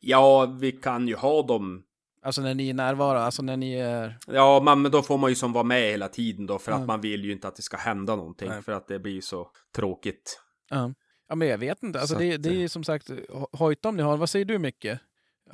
[0.00, 1.82] Ja vi kan ju ha dem.
[2.24, 4.18] Alltså när ni är närvarande, alltså när ni är...
[4.26, 6.78] Ja men, men då får man ju som vara med hela tiden då för Ja.
[6.78, 8.48] att man vill ju inte att det ska hända någonting.
[8.48, 8.62] Nej.
[8.62, 10.40] För att det blir så tråkigt.
[10.70, 10.92] Ja,
[11.28, 12.00] ja men jag vet inte.
[12.00, 14.30] Alltså Så det, att, det är eh, som sagt, Ho- Hojta om ni har, vad
[14.30, 15.00] säger du mycket?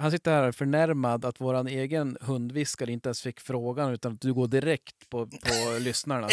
[0.00, 4.34] Han sitter här förnärmad att våran egen hundviskare inte ens fick frågan utan att du
[4.34, 6.28] går direkt på, på lyssnarna.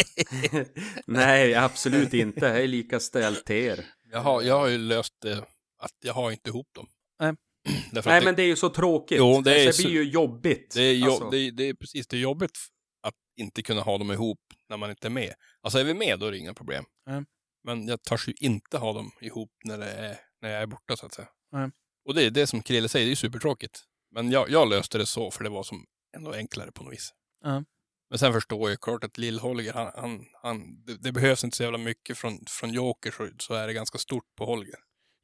[1.06, 2.46] Nej absolut inte.
[2.46, 3.84] Jag är lika ställd till er.
[4.12, 5.38] Jag har, jag har ju löst det
[5.78, 6.86] att jag har inte ihop dem.
[7.20, 7.34] Nej.
[7.92, 9.18] Därför Nej att men det är ju så tråkigt.
[9.18, 10.74] Jo, det är det blir ju jobbigt.
[10.74, 11.30] det, det, är jo, Alltså.
[11.30, 12.58] det, är- det är precis det är jobbigt
[13.02, 15.34] att inte kunna ha dem ihop när man inte är med.
[15.62, 16.84] Alltså är vi med då är det inga problem.
[17.06, 17.24] Nej.
[17.64, 20.96] Men jag törs ju inte ha dem ihop när, det är, när jag är borta
[20.96, 21.28] så att säga.
[21.52, 21.70] Nej.
[22.06, 23.80] Och det är det som Krille säger, det är supertråkigt.
[24.14, 25.84] Men jag, jag löste det så för det var som
[26.16, 27.10] ändå enklare på något vis.
[27.44, 27.64] Ja.
[28.10, 31.62] Men sen förstår jag klart att Lill-Holger, han, han, han, det, det behövs inte så
[31.62, 34.74] jävla mycket från, från Joker så, så är det ganska stort på Holger.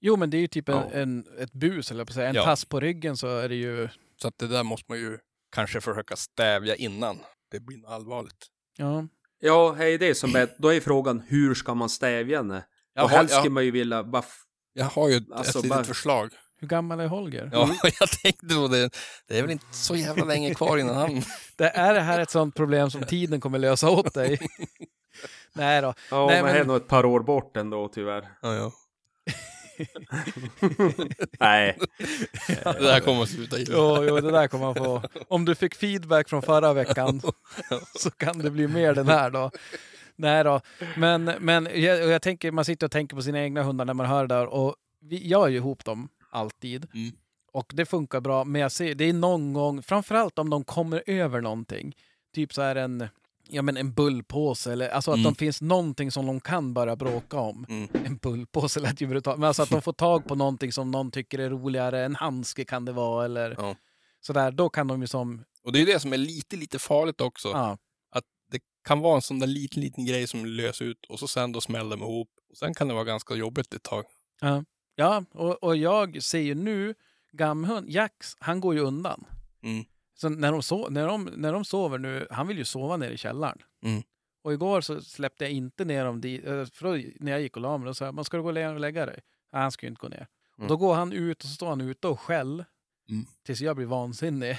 [0.00, 0.90] Jo men det är ju typ en, Ja.
[0.92, 2.28] en, ett bus eller på säga.
[2.28, 2.44] En Ja.
[2.44, 3.88] tass på ryggen så är det ju...
[4.22, 5.18] Så att det där måste man ju
[5.54, 7.18] kanske försöka stävja innan
[7.50, 8.46] det blir allvarligt.
[8.76, 9.08] Ja.
[9.40, 12.64] Ja, hej det som är, då är frågan hur ska man stävja henne?
[12.94, 14.42] Jag och helst skulle man ju vilja bara f-
[14.72, 16.30] jag har ju ett, Alltså, ett litet bara- förslag.
[16.62, 17.50] Hur gammal är Holger?
[17.52, 17.70] Ja,
[18.00, 18.90] jag tänkte på det.
[19.28, 21.22] Det är väl inte så jävla länge kvar innan han...
[21.56, 24.38] Det är det här ett sånt problem som tiden kommer lösa åt dig?
[25.52, 25.94] Nej då.
[26.10, 28.28] Ja, Nej, men det är nog ett par år bort ändå tyvärr.
[28.42, 28.72] Ja, ja.
[31.40, 31.78] Nej.
[32.64, 33.74] Det där kommer att sluta illa.
[33.76, 35.02] Jo, jo, det där kommer man få.
[35.28, 37.22] Om du fick feedback från förra veckan
[37.98, 39.50] så kan det bli mer den här då.
[40.16, 40.60] Nej då,
[40.96, 44.06] men, men jag, jag tänker, man sitter och tänker på sina egna hundar när man
[44.06, 46.88] hör det där och vi, jag är ju ihop dem alltid.
[46.94, 47.12] Mm.
[47.52, 51.02] Och det funkar bra, men jag ser, det är någon gång, framförallt om de kommer
[51.06, 51.96] över någonting.
[52.34, 53.08] Typ så här en,
[53.48, 55.24] ja men en bullpåse eller alltså att Mm.
[55.24, 57.66] de finns någonting som de kan börja bråka om.
[57.68, 57.88] Mm.
[58.06, 61.10] En bullpåse lät ju brutalt, men alltså att de får tag på någonting som någon
[61.10, 63.76] tycker är roligare, en handske kan det vara eller Ja.
[64.20, 67.20] sådär, då kan de ju som, Och det är det som är lite, lite farligt
[67.20, 67.48] också.
[67.48, 67.78] ja,
[68.10, 71.28] Att det kan vara en sån där liten, liten grej som löser ut och så
[71.28, 72.28] sen då smäller de ihop.
[72.50, 74.04] Och sen kan det vara ganska jobbigt ett tag.
[74.40, 74.64] ja
[75.32, 76.94] och, och jag ser ju nu,
[77.32, 79.24] gamhund, Jax, han går ju undan.
[79.62, 79.84] Mm.
[80.14, 83.12] Så när de, so när, de, när de sover nu, han vill ju sova nere
[83.12, 83.58] i källaren.
[83.84, 84.02] Mm.
[84.42, 87.56] Och igår så släppte jag inte ner dem dit, eh, för då, när jag gick
[87.56, 89.20] och la mig, då sa jag, "Men ska du gå och lä- och lägga dig?
[89.52, 90.26] Nej, han ska ju inte gå ner.
[90.56, 92.64] Och då går han ut och så står han ute och skäll
[93.08, 93.24] Mm.
[93.46, 94.58] tills jag blir vansinnig.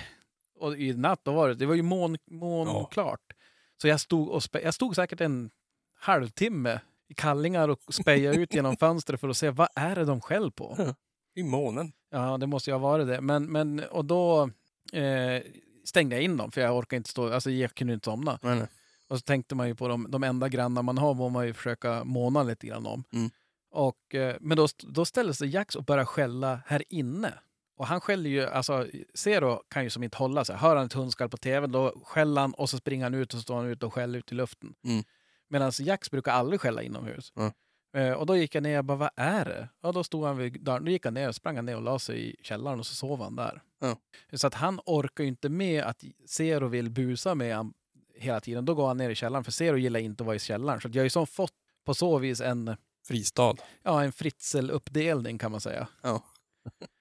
[0.59, 3.33] Och i natt då var det, det var ju mån, månklart.
[3.81, 5.49] Så jag stod, och jag stod säkert en
[5.95, 6.79] halvtimme
[7.13, 10.93] kallingar och spejade ut genom fönstret för att se vad är det de skäll på.
[11.36, 11.91] I månen.
[12.12, 13.21] Ja, det måste ju ha varit det.
[13.21, 14.49] Men, men, och då
[14.93, 15.41] eh,
[15.86, 18.39] stängde jag in dem för jag orkade inte stå, alltså jag kunde inte somna.
[18.41, 18.67] Nej, nej.
[19.08, 21.54] Och så tänkte man ju på de, de enda grannar man har må man ju
[21.54, 23.04] försöka måna lite grann om.
[23.13, 23.30] Mm.
[23.71, 27.34] Och, eh, men då, då ställde sig Jax och började skälla här inne.
[27.78, 30.56] Och han skäller ju, alltså Zero kan ju som inte hålla sig.
[30.56, 33.39] Hör han ett hundskall på tv, då skäller han och så springer han ut och
[33.39, 34.73] så står han ute och skäller ut i luften.
[34.86, 35.04] Mm.
[35.49, 37.34] Medan Jax brukar aldrig skälla inomhus.
[37.36, 37.51] Mm.
[37.97, 39.69] Eh, och då gick jag ner och bara, vad är det?
[39.82, 40.86] Ja, då stod han vid dörren.
[40.86, 42.95] Då gick han ner och sprang han ner och la sig i källaren och så
[42.95, 43.62] sov han där.
[43.79, 43.97] Ja.
[44.34, 47.73] Så att han orkar ju inte med att Zero vill busa med han
[48.15, 48.65] hela tiden.
[48.65, 50.82] Då går han ner i källaren, för Zero gillar inte att vara i källaren.
[50.82, 51.53] Så att jag har ju som fått
[51.86, 52.75] på så vis en,
[53.08, 53.56] Fristad.
[53.84, 55.88] ja, en Fritzl-uppdelning kan man säga.
[56.01, 56.23] Ja.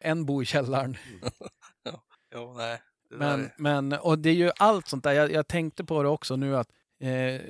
[0.00, 0.96] En bor i källaren.
[2.34, 2.82] Ja, nej.
[3.08, 3.50] Det där Men,
[3.88, 5.12] men, och det är ju allt sånt där.
[5.12, 6.68] Jag, jag tänkte på det också nu att
[7.00, 7.40] eh,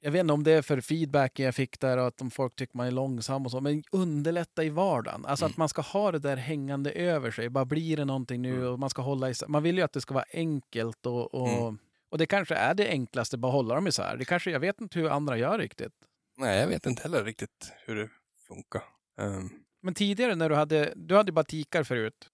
[0.00, 2.56] jag vet inte om det är för feedbacken jag fick där och att om folk
[2.56, 5.26] tycker man är långsam och så, men underlätta i vardagen.
[5.26, 5.52] Alltså Mm.
[5.52, 7.48] att man ska ha det där hängande över sig.
[7.48, 9.48] Bara blir det någonting nu och man ska hålla isär.
[9.48, 11.78] Man vill ju att det ska vara enkelt och, och, Mm.
[12.10, 14.16] och det kanske är det enklaste, bara hålla dem isär.
[14.16, 15.92] Det kanske, jag vet inte hur andra gör riktigt.
[16.38, 18.08] Nej, jag vet inte heller riktigt hur det
[18.48, 18.82] funkar.
[19.20, 19.50] Ehm,
[19.82, 22.28] Men tidigare när du hade, du hade bara tikar förut.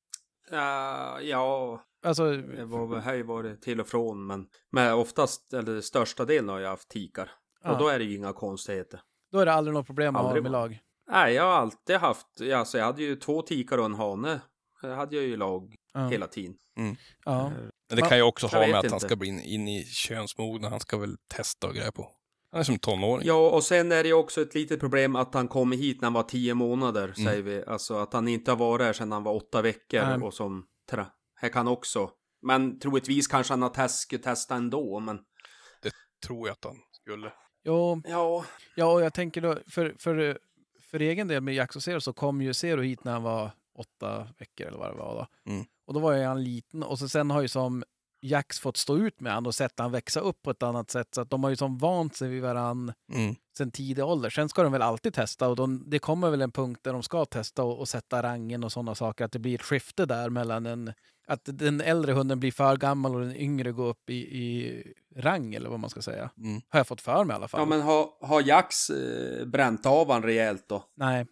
[0.50, 5.80] Ja, ja, Alltså, det var här var det till och från, men, men oftast, eller
[5.80, 7.30] största delen har jag haft tikar.
[7.66, 7.72] Ja.
[7.72, 9.00] Och då är det ju inga konstigheter.
[9.32, 10.78] då är det aldrig något problem att ha Aldrig dem i lag.
[11.10, 14.40] Nej, jag har alltid haft, ja, alltså jag hade ju två tikar och en hane.
[14.82, 16.08] Det hade jag ju i lag Ja.
[16.08, 16.56] hela tiden.
[17.24, 17.46] Ja.
[17.46, 17.52] Eh,
[17.88, 19.06] men det kan ju också jag ha med att han inte.
[19.06, 20.70] ska bli in, in i könsmognad.
[20.70, 22.10] Han ska väl testa och grejer på.
[22.50, 23.26] Han är som tonåring.
[23.26, 26.06] Ja, och sen är det ju också ett litet problem att han kom hit när
[26.06, 27.14] han var tio månader, Mm.
[27.14, 27.64] säger vi.
[27.66, 30.18] Alltså att han inte har varit här sedan han var åtta veckor Nej.
[30.22, 31.06] och som tra.
[31.36, 32.10] Här kan också.
[32.42, 35.18] Men troligtvis kanske han har test, skulle testa ändå, men
[36.26, 37.32] Tror jag att han skulle.
[37.66, 38.44] Jo, ja.
[38.74, 40.38] Ja, och jag tänker då, för, för,
[40.80, 43.50] för egen del med Jax och Zero så kom ju Zero hit när han var
[43.78, 45.50] åtta veckor eller vad det var då.
[45.52, 45.66] Mm.
[45.86, 47.84] Och då var ju han liten och så sen har ju som
[48.20, 51.08] Jax fått stå ut med han och sett han växa upp på ett annat sätt.
[51.14, 53.34] Så att de har ju som vant sig vid varann Mm.
[53.58, 54.30] sen tidig ålder.
[54.30, 57.02] Sen ska de väl alltid testa och de, det kommer väl en punkt där de
[57.02, 59.24] ska testa och, och sätta rangen och sådana saker.
[59.24, 60.92] Att det blir ett skifte där mellan en,
[61.26, 64.82] att den äldre hunden blir för gammal och den yngre går upp i, i
[65.16, 66.30] rang eller vad man ska säga.
[66.38, 66.60] Mm.
[66.68, 67.60] Har jag fått för mig i alla fall.
[67.60, 70.84] Ja, men har, har Jax eh, bränt av han rejält då?
[70.96, 71.26] Nej,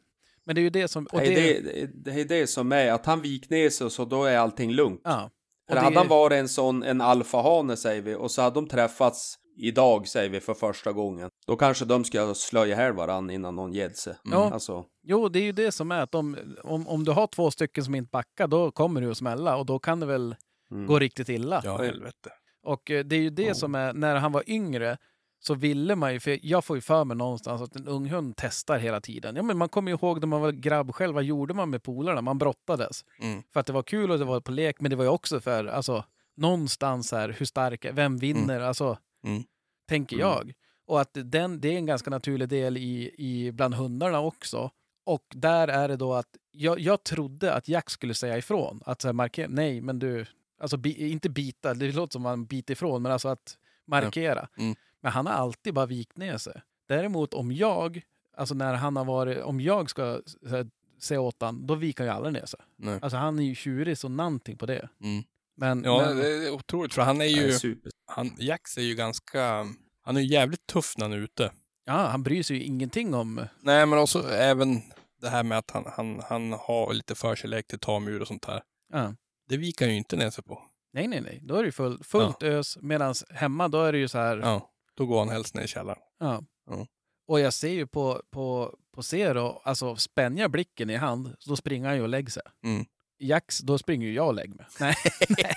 [0.45, 1.07] men det är ju det som...
[1.07, 4.05] Och det, är det, det är det som är, att han vik ner sig så
[4.05, 5.01] då är allting lugnt.
[5.05, 5.25] Ja.
[5.25, 5.31] Och
[5.69, 8.69] För det- hade han varit en sån, en alfahane säger vi, och så hade de
[8.69, 11.31] träffats idag säger vi för första gången.
[11.47, 14.15] Då kanske de ska slöja ihjäl varandra innan någon sig.
[14.25, 14.51] Ja.
[14.53, 17.51] Alltså, Jo, det är ju det som är att de, om, om du har två
[17.51, 20.37] stycken som inte backar, då kommer du att smälla och då kan det väl
[20.71, 20.87] mm.
[20.87, 21.61] gå riktigt illa.
[21.65, 22.31] Ja, helvete.
[22.63, 23.55] Och eh, det är ju det Ja.
[23.55, 24.99] som är, när han var yngre
[25.41, 28.35] så ville man ju, för jag får ju för mig någonstans att en ung hund
[28.37, 29.37] testar hela tiden.
[29.37, 31.83] Ja, men man kommer ju ihåg när man var grabb själv, vad gjorde man med
[31.83, 32.21] polarna?
[32.21, 33.05] Man brottades.
[33.21, 33.43] Mm.
[33.53, 35.41] För att det var kul och det var på lek, men det var ju också
[35.41, 36.05] för, alltså,
[36.37, 38.61] någonstans här, hur stark, vem vinner?
[38.61, 39.45] Alltså, Mm.
[39.89, 40.29] tänker Mm.
[40.29, 40.53] jag.
[40.87, 44.71] Och att den, det är en ganska naturlig del i, i bland hundarna också.
[45.05, 48.81] Och där är det då att jag, jag trodde att Jack skulle säga ifrån.
[48.87, 50.27] Att så här, markera, nej men du,
[50.61, 54.49] alltså bi, inte bita, det låter som man biter ifrån, men alltså att markera.
[54.57, 54.75] Mm.
[55.01, 56.63] Men han har alltid bara vikt ner sig.
[56.87, 58.03] Däremot om jag,
[58.37, 62.13] alltså när han har varit, om jag ska här, säga åt han, då viker han
[62.13, 62.61] ju aldrig ner sig.
[62.77, 62.99] Nej.
[63.03, 64.89] Alltså han är ju tjurig så någonting på det.
[65.01, 65.25] Mm.
[65.57, 66.95] Men, Ja, men det är otroligt.
[66.95, 67.53] För han är är ju...
[67.53, 67.93] super.
[68.07, 69.67] Han, Jax är ju ganska...
[70.03, 71.53] Han är ju jävligt tuff när han är ute.
[71.85, 73.47] ja, han bryr sig ju ingenting om...
[73.61, 74.83] Nej, men också även
[75.21, 78.63] det här med att han, han, han har lite förkärlek till tamdjur och sånt här.
[78.93, 79.15] Ja.
[79.49, 80.63] Det viker han ju inte ner sig på.
[80.93, 81.41] Nej, nej, nej.
[81.43, 82.79] Då är det ju full, fullt ös.
[82.81, 84.37] Medan hemma, då är det ju så här...
[84.37, 85.99] Ja, då går han helst ner i källaren.
[86.21, 86.43] Ja.
[86.71, 86.87] Ja.
[87.27, 91.57] Och jag ser ju på, på, på Zero, alltså spänner jag blicken i hand, då
[91.57, 92.43] springer han ju och lägger sig.
[92.65, 92.85] Mm.
[93.19, 94.67] Jax, då springer ju jag och lägger mig.
[94.81, 94.95] Nej,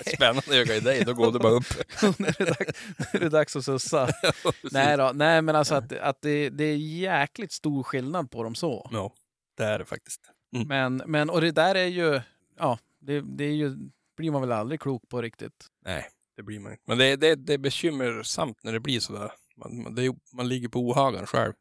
[0.14, 1.64] Spännande öga i dig, då går du bara upp.
[2.18, 2.72] när det är dags,
[3.12, 4.08] när det är dags att sussa.
[4.72, 8.54] nej då, nej men alltså att, att det, det är jäkligt stor skillnad på dem
[8.54, 8.88] så.
[8.92, 9.12] Ja,
[9.56, 10.20] det är det faktiskt.
[10.56, 10.68] Mm.
[10.68, 12.20] Men, men och det där är ju,
[12.58, 13.76] ja, det, det är ju,
[14.16, 15.66] blir man väl aldrig klok på riktigt.
[15.84, 16.84] Nej, det blir man inte.
[16.86, 19.32] Men det, det, det är bekymmersamt när det blir sådär.
[19.56, 21.52] Man, man, det man ligger på ohagen själv,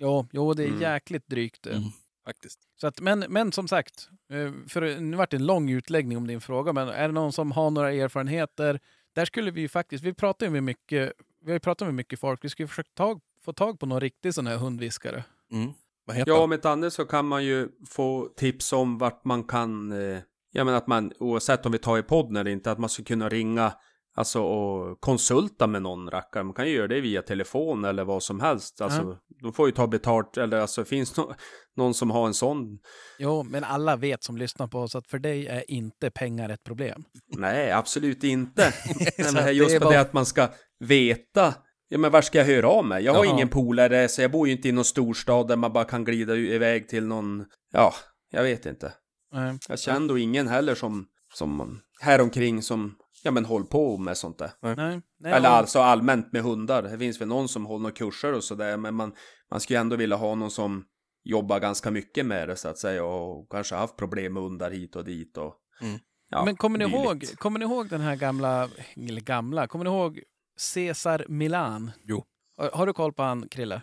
[0.00, 0.80] Jo, jo det är Mm.
[0.80, 1.70] jäkligt drygt det.
[1.70, 1.88] Mm.
[2.24, 2.60] Faktiskt.
[2.80, 6.26] Så att, men, men som sagt, eh, för nu vart det en lång utläggning om
[6.26, 8.80] din fråga, men är det någon som har några erfarenheter?
[9.14, 11.94] Där skulle vi ju faktiskt, vi pratar ju med mycket, vi har ju pratat med
[11.94, 15.24] mycket folk, vi skulle försöka tag, få tag på någon riktig sån här hundviskare.
[15.52, 15.72] Mm.
[16.04, 19.44] Vad heter Ja, om inte annat så kan man ju få tips om vart man
[19.44, 20.18] kan, eh,
[20.52, 23.04] ja men att man, oavsett om vi tar i podden eller inte, att man ska
[23.04, 23.72] kunna ringa,
[24.14, 26.42] alltså och konsulta med någon rackare.
[26.44, 28.80] Man kan ju göra det via telefon eller vad som helst.
[28.80, 31.34] Alltså, de får ju ta betalt, eller alltså finns no
[31.76, 32.78] någon som har en sån?
[33.18, 36.62] Jo, men alla vet som lyssnar på oss att för dig är inte pengar ett
[36.64, 37.04] problem.
[37.36, 38.74] Nej, absolut inte.
[39.18, 40.48] Men det att just det bara- det att man ska
[40.84, 41.54] veta,
[41.88, 43.04] ja men var ska jag höra av mig?
[43.04, 43.34] Jag har Jaha.
[43.34, 46.36] ingen polare, så jag bor ju inte i någon storstad där man bara kan glida
[46.36, 47.94] iväg till någon, ja,
[48.30, 48.92] jag vet inte.
[49.32, 49.58] Nej.
[49.68, 54.38] Jag känner då ingen heller som, som häromkring som, ja men håller på med sånt
[54.38, 54.50] där.
[54.60, 56.82] Nej, nej, Eller alltså allmänt med hundar.
[56.82, 59.14] Det finns väl någon som håller några kurser och sådär, men man,
[59.50, 60.84] man skulle ju ändå vilja ha någon som
[61.24, 64.96] jobbar ganska mycket med det så att säga och kanske haft problem med hundar hit
[64.96, 65.98] och dit och Mm.
[66.28, 69.90] ja, men kommer ni, ihåg, kommer ni ihåg den här gamla, eller gamla, kommer ni
[69.90, 70.22] ihåg
[70.56, 71.90] Cesar Milan?
[72.04, 72.24] Jo.
[72.56, 73.82] Har, har du koll på han, Krille?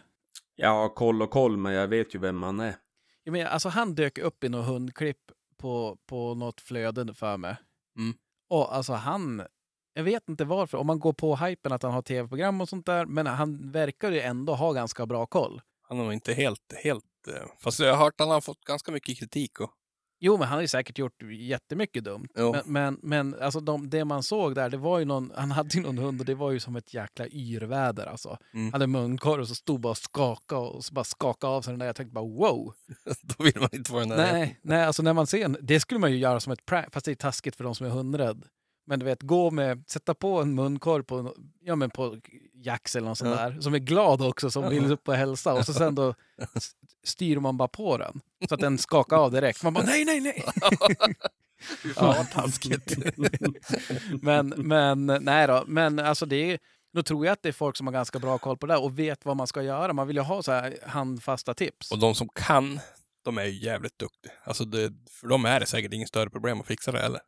[0.62, 2.75] Har koll och koll, men jag vet ju vem han är.
[3.23, 7.56] Jag menar, alltså han dök upp i något hundklipp på, på något flöde för mig.
[7.97, 8.13] Mm.
[8.49, 9.43] Och alltså han,
[9.93, 12.85] jag vet inte varför, om man går på hypen att han har tv-program och sånt
[12.85, 15.62] där, men han verkar ju ändå ha ganska bra koll.
[15.81, 17.27] Han har inte helt, helt...
[17.27, 19.59] Eh, fast jag har hört att han har fått ganska mycket kritik.
[19.59, 19.69] Och,
[20.19, 22.27] Jo, men han har ju säkert gjort jättemycket dumt.
[22.36, 22.51] Jo.
[22.51, 25.77] Men, men, men alltså de, det man såg där, det var ju någon, han hade
[25.77, 28.38] ju någon hund och det var ju som ett jäkla yrväder alltså.
[28.53, 28.65] Mm.
[28.65, 31.71] Han hade munkorg och så stod bara och skakade och så bara skakade av sig
[31.71, 31.86] den där.
[31.86, 32.73] Jag tänkte bara wow.
[33.21, 34.34] då vill man inte vara den där.
[34.34, 36.93] Nej, nej, alltså när man ser en, det skulle man ju göra som ett prank,
[36.93, 38.45] fast det är taskigt för de som är hundrädd.
[38.89, 42.17] Men du vet, gå med, sätta på en munkorg på, ja, men på
[42.54, 43.49] Jax eller något sånt Ja.
[43.49, 45.54] där, som är glad också, som vill upp och hälsa.
[45.54, 46.13] Och så sen då
[47.04, 49.63] styr man bara på den, så att den skakar av direkt.
[49.63, 50.43] Man bara nej, nej, nej.
[51.95, 52.97] Ja, vad taskigt.
[54.21, 56.60] men, men nej då, men alltså det är,
[56.93, 58.99] då tror jag att det är folk som har ganska bra koll på det och
[58.99, 59.93] vet vad man ska göra.
[59.93, 61.91] Man vill ju ha så här handfasta tips.
[61.91, 62.80] och de som kan,
[63.25, 64.32] de är ju jävligt duktiga.
[64.43, 67.21] Alltså det, för dem är det säkert inget större problem att fixa det heller.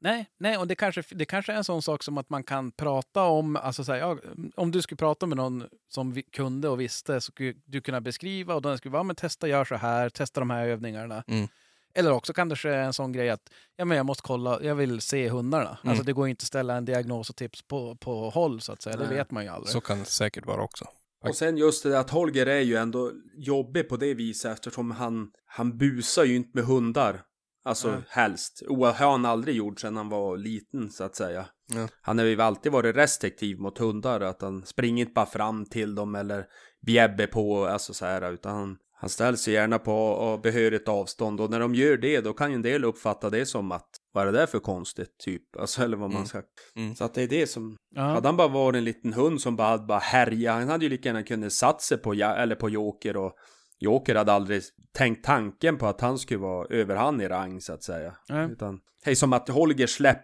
[0.00, 2.70] Nej, nej, och det kanske, det kanske är en sån sak som att man kan
[2.72, 4.18] prata om, alltså så här, ja,
[4.56, 8.00] om du skulle prata med någon som vi, kunde och visste så skulle du kunna
[8.00, 11.24] beskriva och den skulle vara, ja, men testa gör så här, testa de här övningarna.
[11.26, 11.48] Mm.
[11.94, 14.74] Eller också kan det ske en sån grej att ja, men jag måste kolla, jag
[14.74, 15.78] vill se hundarna.
[15.82, 15.90] Mm.
[15.90, 18.82] Alltså det går inte att ställa en diagnos och tips på, på håll så att
[18.82, 19.16] säga, det Nej.
[19.16, 19.72] vet man ju aldrig.
[19.72, 20.84] Så kan det säkert vara också.
[21.20, 25.30] Och sen just det att Holger är ju ändå jobbig på det viset eftersom han,
[25.46, 27.22] han busar ju inte med hundar.
[27.68, 28.00] Alltså Nej.
[28.08, 28.62] helst.
[28.68, 31.46] Det har han aldrig gjort sedan han var liten så att säga.
[31.74, 31.88] Ja.
[32.02, 34.20] Han har ju alltid varit restriktiv mot hundar.
[34.20, 36.44] Att han springer inte bara fram till dem eller
[36.86, 38.32] bjäbber på, alltså så här.
[38.32, 41.40] Utan han, han ställer sig gärna på och behörigt avstånd.
[41.40, 44.28] Och när de gör det då kan ju en del uppfatta det som att vad
[44.28, 45.56] är det där för konstigt typ?
[45.58, 46.26] Alltså eller vad man Mm.
[46.26, 46.42] ska.
[46.76, 46.94] Mm.
[46.94, 48.02] Så att det är det som Ja.
[48.02, 50.88] hade han bara varit en liten hund som bara hade bara härjat, han hade ju
[50.90, 53.32] lika gärna kunnat satt sig på, eller på Joker och
[53.80, 54.62] Joker hade aldrig
[54.92, 58.16] tänkt tanken på att han skulle vara över han i rang så att säga.
[58.28, 58.50] Nej.
[58.52, 60.22] Utan, det är som att Holger släpp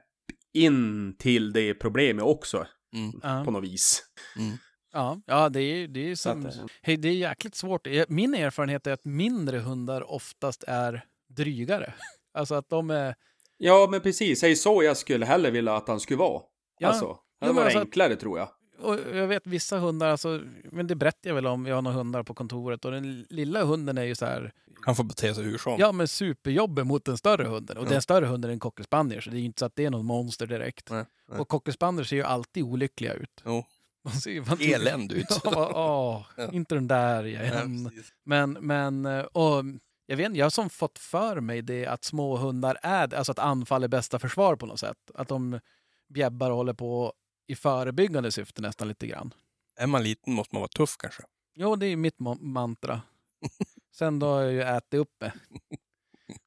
[0.52, 3.20] in till det problemet också Mm.
[3.22, 3.42] Ja.
[3.44, 4.02] på något vis.
[4.92, 7.86] Ja, ja det är, det är, Så att, som, eh, hej, det är jäkligt svårt.
[7.86, 11.94] Eh, Min erfarenhet är att mindre hundar oftast är drygare.
[12.36, 13.14] Alltså att de är...
[13.56, 14.42] Ja, men precis.
[14.42, 16.42] Är så jag skulle hellre vilja att han skulle vara.
[16.78, 16.88] Ja.
[16.88, 18.48] Alltså, det hade varit alltså- enklare tror jag.
[18.78, 21.96] Och jag vet vissa hundar, alltså, men det berättar jag väl om, jag har några
[21.96, 25.44] hundar på kontoret och den lilla hunden är ju så här, Han får bete sig
[25.44, 25.76] hur som.
[25.78, 27.76] ja men superjobbig mot den större hunden.
[27.76, 27.88] Och Ja.
[27.90, 29.84] den större hunden är en cocker spaniel så det är ju inte så att det
[29.84, 30.90] är någon monster direkt.
[30.90, 31.38] Nej, nej.
[31.40, 33.42] Och cocker spaniel ser ju alltid olyckliga ut.
[33.44, 33.64] Jo.
[34.04, 35.26] Man ser ju man Elände ut.
[35.44, 36.52] Ja, åh, Ja.
[36.52, 37.90] inte den där igen.
[38.24, 39.64] Men, men, eh, och
[40.06, 43.32] jag vet inte, jag har som fått för mig det att små hundar är, alltså
[43.32, 44.96] att anfall är bästa försvar på något sätt.
[45.14, 45.60] Att de
[46.08, 47.12] bjäbbar och håller på
[47.46, 49.34] i förebyggande syfte nästan lite grann.
[49.76, 51.22] Är man liten måste man vara tuff kanske.
[51.54, 53.02] Jo, det är mitt mantra.
[53.96, 55.32] Sen då har jag ju ätit upp mig.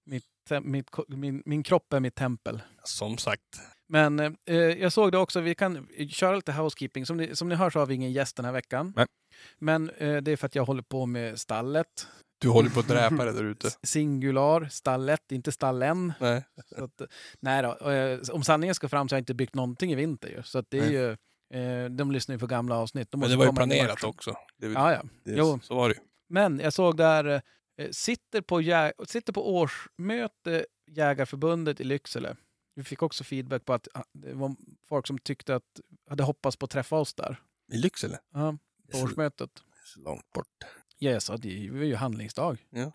[0.06, 0.26] Mitt,
[0.62, 2.62] mitt, min, min kropp är mitt tempel.
[2.84, 3.60] Som sagt.
[3.88, 7.06] Men eh, jag såg det också, vi kan köra lite housekeeping.
[7.06, 8.94] Som ni, som ni hör så har vi ingen gäst den här veckan.
[8.96, 9.06] Nej.
[9.60, 12.08] Men eh, det är för att jag håller på med stallet.
[12.39, 13.69] Du håller på att dräpa det där ute.
[13.84, 16.13] Singular, stallet, inte stallen.
[16.19, 16.44] Nej.
[16.75, 17.02] Så att,
[17.40, 20.29] nej då, eh, om sanningen ska fram så har jag inte byggt någonting i vinter
[20.29, 20.44] ju.
[20.44, 20.94] Så att det är Nej.
[20.94, 23.12] ju, eh, de lyssnar ju på gamla avsnitt.
[23.12, 24.35] De Men det var ju planerat också.
[24.58, 25.02] Det, Ja, ja.
[25.23, 25.60] det, Jo.
[25.63, 26.02] Så var det ju.
[26.29, 32.35] Men jag såg där, eh, sitter på, jä- sitter på årsmöte Jägarförbundet i Lycksele.
[32.75, 34.56] Vi fick också feedback på att ah, det var
[34.90, 35.63] folk som tyckte att,
[36.10, 37.42] hade hoppats på att träffa oss där.
[37.73, 38.19] I Lycksele.
[38.33, 38.58] Ja,
[38.92, 39.50] på årsmötet.
[39.98, 40.48] långt bort.
[41.00, 42.58] Ja, jag sa det var ju handlingsdag.
[42.69, 42.91] Ja.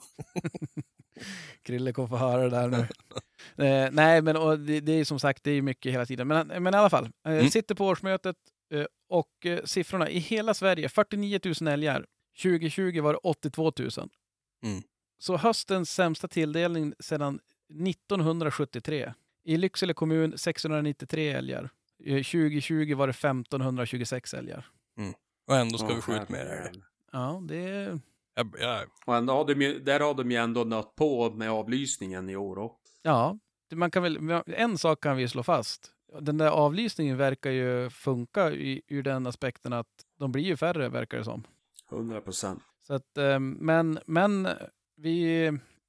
[1.62, 2.76] Krille kommer få höra det där nu.
[3.66, 6.28] eh, nej, men och det, det är som sagt det är mycket hela tiden.
[6.28, 7.50] Men, men i alla fall, eh, Mm.
[7.50, 8.36] sitter på årsmötet
[8.72, 12.06] eh, och eh, siffrorna i hela Sverige, 49 000 älgar.
[12.42, 13.90] 2020 var det 82 000.
[14.64, 14.82] Mm.
[15.18, 17.40] Så höstens sämsta tilldelning sedan
[17.86, 19.12] 1973.
[19.44, 21.70] I Lycksele kommun 693 älgar.
[22.04, 24.66] Eh, 2020 var det 1526 älgar.
[25.48, 26.82] Och ändå ska Åh, vi skjuta mer älg.
[27.12, 28.00] Ja, det är...
[28.34, 31.50] Jag, jag, Och ändå har de ju, där har de ju ändå nött på med
[31.50, 32.92] avlysningen i år också.
[33.02, 33.38] Ja,
[33.74, 35.90] man kan väl, en sak kan vi slå fast.
[36.20, 39.86] Den där avlysningen verkar ju funka i, ur den aspekten att
[40.18, 41.46] de blir ju färre, verkar det som.
[41.92, 42.62] 100 procent.
[42.86, 44.48] Så att, eh, men, men
[44.96, 45.44] vi...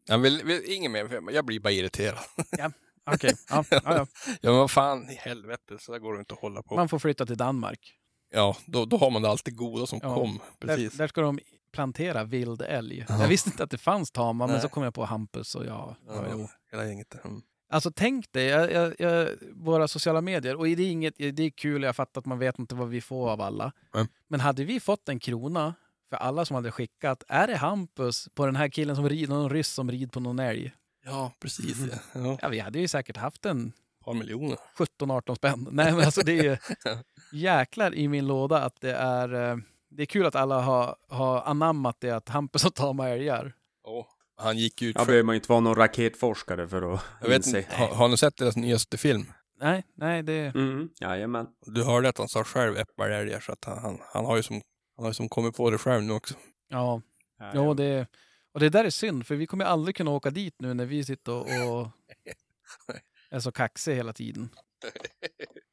[0.07, 2.23] jag vill, vill, ingen mer, jag blir bara irriterad.
[3.11, 4.07] Okej, ja, ja, ja.
[4.41, 6.75] Ja, men vad fan i helvete, så där går det inte att hålla på.
[6.75, 7.99] man får flytta till Danmark.
[8.35, 10.39] Ja, då, då har man det alltid goda som Ja, kom.
[10.59, 10.91] Precis.
[10.91, 11.39] Där, där ska de
[11.71, 13.05] plantera vild älg.
[13.09, 13.21] Ja.
[13.21, 15.95] Jag visste inte att det fanns tama, men så kom jag på Hampus och jag.
[16.07, 17.25] Ja, hela gänget.
[17.25, 17.41] Mm.
[17.69, 21.49] Alltså tänk dig, jag, jag, jag, våra sociala medier, och det är, inget, det är
[21.49, 23.71] kul, jag fattar att man vet inte vad vi får av alla.
[23.93, 24.07] Nej.
[24.27, 25.73] Men hade vi fått en krona
[26.09, 29.49] för alla som hade skickat, är det Hampus på den här killen som rider, någon
[29.49, 30.71] ryss som rider på någon älg?
[31.05, 31.77] Ja, precis.
[31.91, 32.21] Ja.
[32.21, 34.57] Ja, Ja, vi hade ju säkert haft en ett par miljoner.
[34.77, 35.67] 17-18 spänn.
[35.71, 36.57] Nej, men alltså det är ju
[37.33, 39.33] jäklar i min låda att det är...
[39.51, 39.57] eh,
[39.89, 43.53] Det är kul att alla har, har anammat det att Hampus har tama älgar.
[43.83, 44.05] Oh.
[44.35, 45.05] Han gick ut Ja, för...
[45.05, 47.57] behöver man ju inte vara någon raketforskare för att Jag vet inse.
[47.57, 49.33] inte, har, har ni sett deras nyaste film?
[49.59, 50.55] Nej, nej, det...
[50.55, 51.47] Mm, jajamän.
[51.65, 54.61] Du hörde att han sa själv äppelälgar, så att han, han, han har ju som
[54.95, 56.33] han har ju som kommit på det själv nu också.
[56.69, 57.01] Ja,
[57.53, 58.07] ja det...
[58.53, 61.03] Och det där är synd, för vi kommer aldrig kunna åka dit nu när vi
[61.03, 61.87] sitter och, och
[63.29, 64.49] är så kaxiga hela tiden.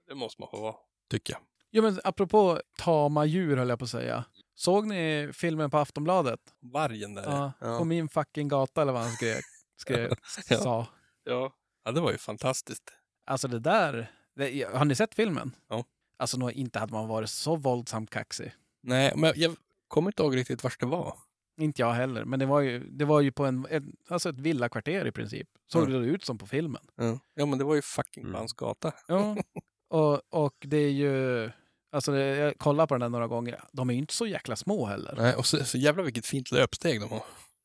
[0.09, 0.75] Det måste man få vara,
[1.11, 1.41] tycker jag.
[1.71, 4.25] Jo, men apropå tama djur höll jag på att säga.
[4.55, 6.41] Såg ni filmen på Aftonbladet?
[6.61, 7.23] Vargen där.
[7.23, 7.79] Ja, ja.
[7.79, 9.37] På min fucking gata eller vad han skrev,
[9.77, 10.13] skrev
[10.49, 10.59] Ja.
[10.59, 10.87] sa.
[11.25, 11.53] ja.
[11.85, 12.93] ja, det var ju fantastiskt.
[13.27, 15.57] Alltså det där, det, har ni sett filmen?
[15.69, 15.85] Ja.
[16.17, 18.53] Alltså nog inte hade man varit så våldsamt kaxig.
[18.83, 19.57] Nej, men jag
[19.89, 21.15] kommer inte ihåg riktigt vart det var.
[21.61, 24.41] Inte jag heller, men det var ju, det var ju på en, ett, alltså ett
[24.41, 25.49] villakvarter i princip.
[25.73, 25.99] Såg Ja.
[25.99, 26.83] det ut som på filmen.
[26.97, 28.47] Ja, ja men det var ju fucking Mm.
[28.57, 28.93] gata.
[29.09, 29.37] Ja.
[29.91, 31.51] och, och det är ju,
[31.93, 34.57] alltså det, jag kollar på den där några gånger, de är ju inte så jäkla
[34.57, 35.15] små heller.
[35.17, 37.23] Nej, och så, så jävla vilket fint löpsteg de har.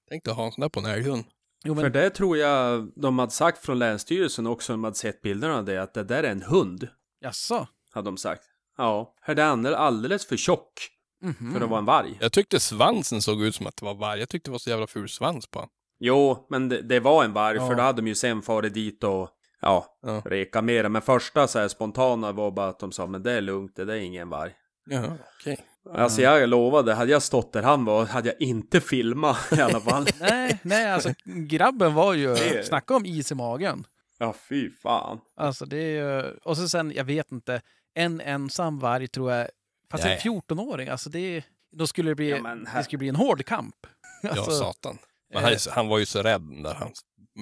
[0.10, 1.24] Tänk dig att ha en sån där på en älghund.
[1.64, 4.96] Jo, För men, det tror jag de hade sagt från Länsstyrelsen också, när de hade
[4.96, 6.88] sett bilderna av det, att det där är en hund,
[7.22, 7.68] jaså?
[7.92, 8.44] hade de sagt.
[8.78, 10.90] Ja, för den är alldeles för tjock
[11.22, 11.54] Mhm.
[11.54, 12.18] för att vara en varg.
[12.22, 14.20] Jag tyckte svansen såg ut som att det var varg.
[14.20, 15.70] Jag tyckte det var så jävla ful svans på honom.
[16.00, 17.68] Jo, men det, det var en varg, Ja.
[17.68, 19.30] för då hade de ju sen farit dit och
[19.66, 20.22] ja, Ja.
[20.26, 20.90] reka mera.
[20.90, 23.86] Men första så här spontana var bara att de sa, men det är lugnt, det
[23.86, 24.52] där är ingen varg.
[24.90, 25.60] Jaha, okej.
[25.96, 29.80] Alltså jag lovade, hade jag stått där han var, hade jag inte filmat i alla
[29.80, 30.06] fall.
[30.20, 33.86] Nej, nej, alltså grabben var ju, snacka om is i magen.
[34.20, 35.20] ja, fy fan.
[35.38, 35.90] Alltså det är
[36.24, 37.62] ju, och så sen, jag vet inte,
[37.94, 39.48] en ensam varg tror jag,
[39.92, 40.20] fast Nej.
[40.26, 43.16] en 14-åring, alltså det, då skulle det bli, Ja, men här- det skulle bli en
[43.16, 43.76] hård kamp.
[44.22, 44.98] Ja, Alltså, satan.
[45.34, 46.74] Men han, är- han var ju så rädd där.
[46.74, 46.92] Han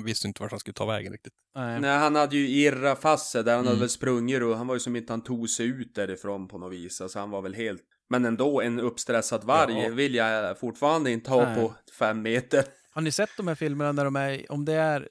[0.05, 1.33] visste inte vart han skulle ta vägen riktigt.
[1.55, 1.79] nej.
[1.81, 3.79] Nej, han hade ju irrat fast sig där, han hade Mm.
[3.79, 6.73] väl sprungit och han var ju som inte han tog sig ut därifrån på något
[6.73, 7.01] vis.
[7.01, 7.81] Alltså han var väl helt...
[8.09, 9.89] Men ändå, en uppstressad varg Ja.
[9.89, 11.55] vill jag fortfarande inte ha Nej.
[11.55, 12.63] på fem meter.
[12.91, 15.09] Har ni sett de här filmerna när de är, om det är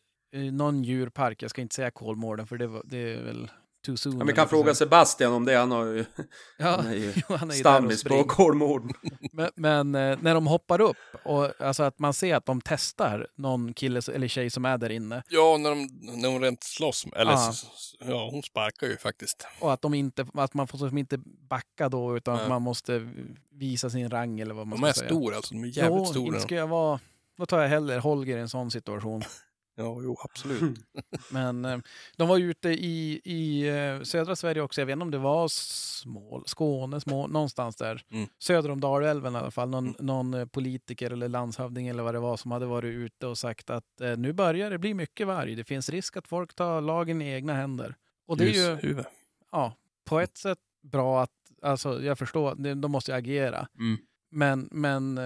[0.53, 3.51] någon djurpark, jag ska inte säga Kolmården för det, var, det är väl
[3.83, 4.18] too soon.
[4.18, 4.74] Ja, vi kan fråga.
[4.74, 6.05] Sebastian om det, han har ju...
[6.59, 8.24] Ja, Han är ju han är stammis på.
[8.24, 8.93] Kolmården.
[9.33, 13.26] Men, men eh, när de hoppar upp, och, alltså att man ser att de testar
[13.37, 15.89] någon kille eller tjej som är där inne Ja, när, de,
[16.22, 17.07] när hon rent slåss.
[17.16, 17.53] Eller, Ja.
[18.01, 19.47] ja, hon sparkar ju faktiskt.
[19.61, 21.18] och att, de inte, att man får som inte
[21.49, 23.09] backa då utan att man måste
[23.51, 25.09] visa sin rang eller vad man De är ska säga.
[25.11, 25.55] stora alltså.
[25.55, 26.26] De är jävligt jo, stora.
[26.26, 27.01] inte ska jag vara...
[27.39, 29.22] Då tar jag hellre Holger i en sån situation.
[29.74, 30.78] Ja, jo, absolut.
[31.30, 31.78] Men eh,
[32.16, 34.80] de var ju ute i, i eh, södra Sverige också.
[34.80, 38.04] Jag vet inte om det var Smål, Skåne, Små, någonstans där.
[38.10, 38.28] Mm.
[38.38, 39.68] Söder om Dalälven i alla fall.
[39.70, 40.06] Någon, Mm.
[40.06, 43.70] någon eh, politiker eller landshövding eller vad det var som hade varit ute och sagt
[43.70, 45.54] att eh, nu börjar det bli mycket varg.
[45.54, 47.94] Det finns risk att folk tar lagen i egna händer.
[48.26, 49.04] Och det är ju Ljushuvud.
[49.52, 51.30] ja, på ett sätt bra att,
[51.62, 53.68] alltså jag förstår, de måste ju agera.
[53.78, 53.98] Mm.
[54.30, 55.20] Men, men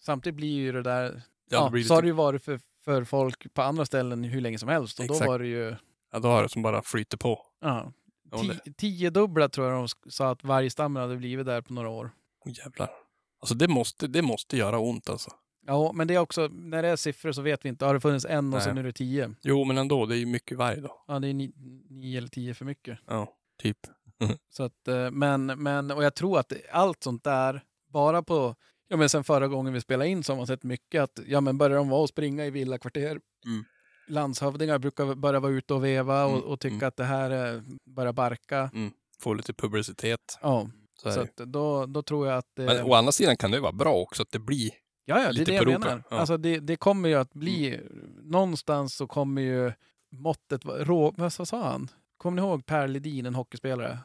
[0.00, 2.60] samtidigt blir ju det där, Ja, ja, det så har lite, det ju varit för,
[2.88, 5.00] för folk på andra ställen hur länge som helst.
[5.00, 5.28] Och då Exakt.
[5.28, 5.76] var det ju,
[6.12, 7.46] ja, då har det som bara flyter på.
[7.60, 7.92] ja,
[8.40, 12.10] ti, tiodubbla tror jag de sa att vargstammen hade blivit där på några år.
[12.44, 12.90] Åh jävlar.
[13.40, 15.30] Alltså det måste, det måste göra ont alltså.
[15.66, 17.84] Ja, men det är också, när det är siffror så vet vi inte.
[17.84, 18.60] Har det funnits en och Nej.
[18.60, 19.34] sen är det tio?
[19.42, 21.04] Jo, men ändå, det är ju mycket varg då.
[21.08, 21.52] Ja, det är ni,
[21.90, 22.98] nio eller tio för mycket.
[23.06, 23.28] Ja,
[23.62, 23.78] typ.
[24.50, 28.54] Så att, eh, men, men, och jag tror att allt sånt där, bara på,
[28.88, 31.40] ja men sen förra gången vi spelade in så har man sett mycket att, ja
[31.40, 33.64] men börjar de vara och springa i villakvarter, Mm.
[34.08, 36.88] landshövdingar brukar börja vara ute och veva och, Mm, och tycka mm.
[36.88, 37.62] att det här är,
[37.96, 38.70] börjar barka.
[39.20, 40.38] Få lite publicitet.
[40.42, 40.70] Ja,
[41.02, 43.72] Så så då, då tror jag att det, Men å andra sidan kan det vara
[43.72, 44.70] bra också att det blir
[45.04, 46.02] Ja, ja, det är Lite det jag menar.
[46.10, 46.16] ja.
[46.18, 47.80] Alltså det, det kommer ju att bli,
[48.22, 49.72] någonstans så kommer ju
[50.12, 51.88] måttet, vara- rå, vad vad sa han?
[52.16, 53.98] Kommer ni ihåg Per Ledin, en hockeyspelare?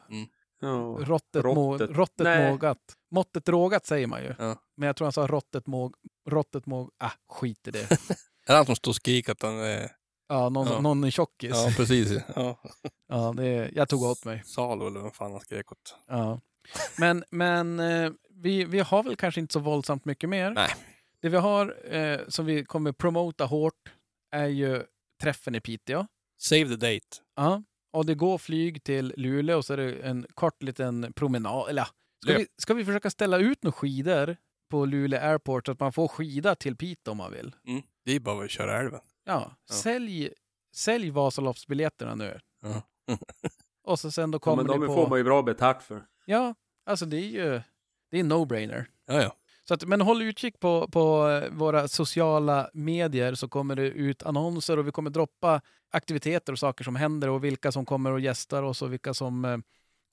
[0.98, 1.90] Råttet, må, Råttet.
[1.90, 2.50] råttet Nej.
[2.50, 2.78] mågat.
[3.14, 4.34] Måttet rågat säger man ju.
[4.38, 4.56] Ja.
[4.76, 5.94] Men jag tror han sa råttet måg,
[6.30, 7.90] råttet måg, ah, skit i det.
[8.46, 9.90] Är det han som står och skriker att han är...
[10.28, 10.80] Ja, någon, Ja.
[10.80, 11.50] någon tjockis.
[11.54, 12.12] Ja, precis.
[12.36, 12.58] Ja.
[13.08, 14.42] Ja, det, jag tog åt mig.
[14.44, 15.96] Salo eller vad fan han skrek åt.
[16.08, 16.40] Ja.
[16.98, 20.50] Men, men eh, vi, vi har väl kanske inte så våldsamt mycket mer.
[20.50, 20.70] Nej.
[21.22, 23.92] Det vi har eh, som vi kommer promota hårt
[24.30, 24.82] är ju
[25.22, 26.06] träffen i Piteå.
[26.38, 27.06] Save the date.
[27.36, 27.62] Ja.
[27.92, 31.68] Och det går flyg till Luleå och så är det en kort liten promenad.
[31.68, 31.86] Eller.
[32.24, 34.36] Ska, vi, ska vi försöka ställa ut några skidor
[34.70, 37.54] på Luleå Airport så att man får skida till Piteå om man vill?
[37.66, 37.82] Mm.
[38.04, 39.00] Det är bara att köra älven.
[39.24, 39.74] Ja, Ja.
[39.74, 40.30] Sälj,
[40.74, 42.40] sälj Vasaloppsbiljetterna nu.
[42.62, 42.82] Ja.
[43.84, 45.08] och så sen då Ja, kommer men de det får på...
[45.10, 46.02] man ju bra betalt för.
[46.26, 46.54] Ja,
[46.86, 47.60] alltså det är ju
[48.10, 48.84] det är en no-brainer.
[49.06, 49.36] Ja, ja.
[49.68, 54.22] Så att, men håll utkik på, på eh, våra sociala medier så kommer det ut
[54.22, 55.60] annonser och vi kommer droppa
[55.90, 59.44] aktiviteter och saker som händer och vilka som kommer och gästar oss och vilka som
[59.44, 59.58] eh,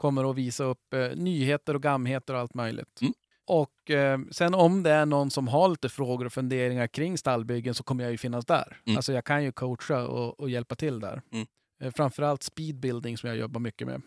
[0.01, 3.01] kommer att visa upp eh, nyheter och gamheter och allt möjligt.
[3.01, 3.13] Mm.
[3.45, 7.73] Och eh, sen om det är någon som har lite frågor och funderingar kring stallbyggen
[7.75, 8.77] så kommer jag ju finnas där.
[8.85, 8.97] Mm.
[8.97, 11.21] Alltså jag kan ju coacha och, och hjälpa till där.
[11.31, 11.47] Mm.
[11.81, 14.01] Eh, framförallt speedbuilding som jag jobbar mycket med.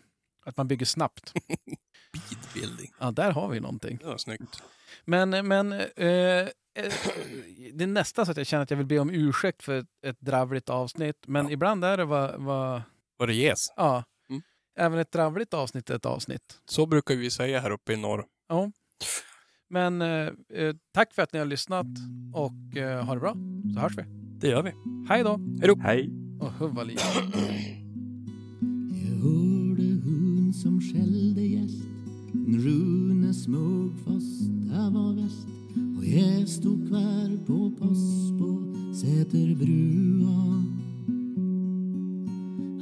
[0.45, 1.33] Att man bygger snabbt.
[2.29, 2.91] Speedbuilding.
[2.99, 3.99] Ja, där har vi någonting.
[4.03, 4.63] Ja, snyggt.
[5.05, 6.47] Men, men eh, eh,
[7.73, 9.87] det är nästan så att jag känner att jag vill be om ursäkt för ett,
[10.05, 11.17] ett dravligt avsnitt.
[11.27, 11.51] Men Ja.
[11.51, 12.81] ibland är det vad, vad
[13.17, 13.73] Vad det ges.
[13.75, 14.03] ja.
[14.75, 16.59] Även ett dravligt avsnitt är ett avsnitt.
[16.65, 18.25] Så brukar vi säga här uppe i norr.
[18.49, 18.71] Ja.
[19.69, 21.87] Men eh, eh, tack för att ni har lyssnat
[22.33, 23.35] och eh, ha det bra.
[23.73, 24.03] Så hörs vi.
[24.39, 24.71] Det gör vi.
[25.09, 25.39] Hej då!
[25.83, 26.09] Hej.
[26.39, 26.97] Och huvudliv.
[28.91, 31.83] Jag hörde hon som skällde gäst
[32.33, 35.47] En Rune Smugfoss, det var väst
[35.97, 40.64] Och jag stod kvar på post på Säterbrua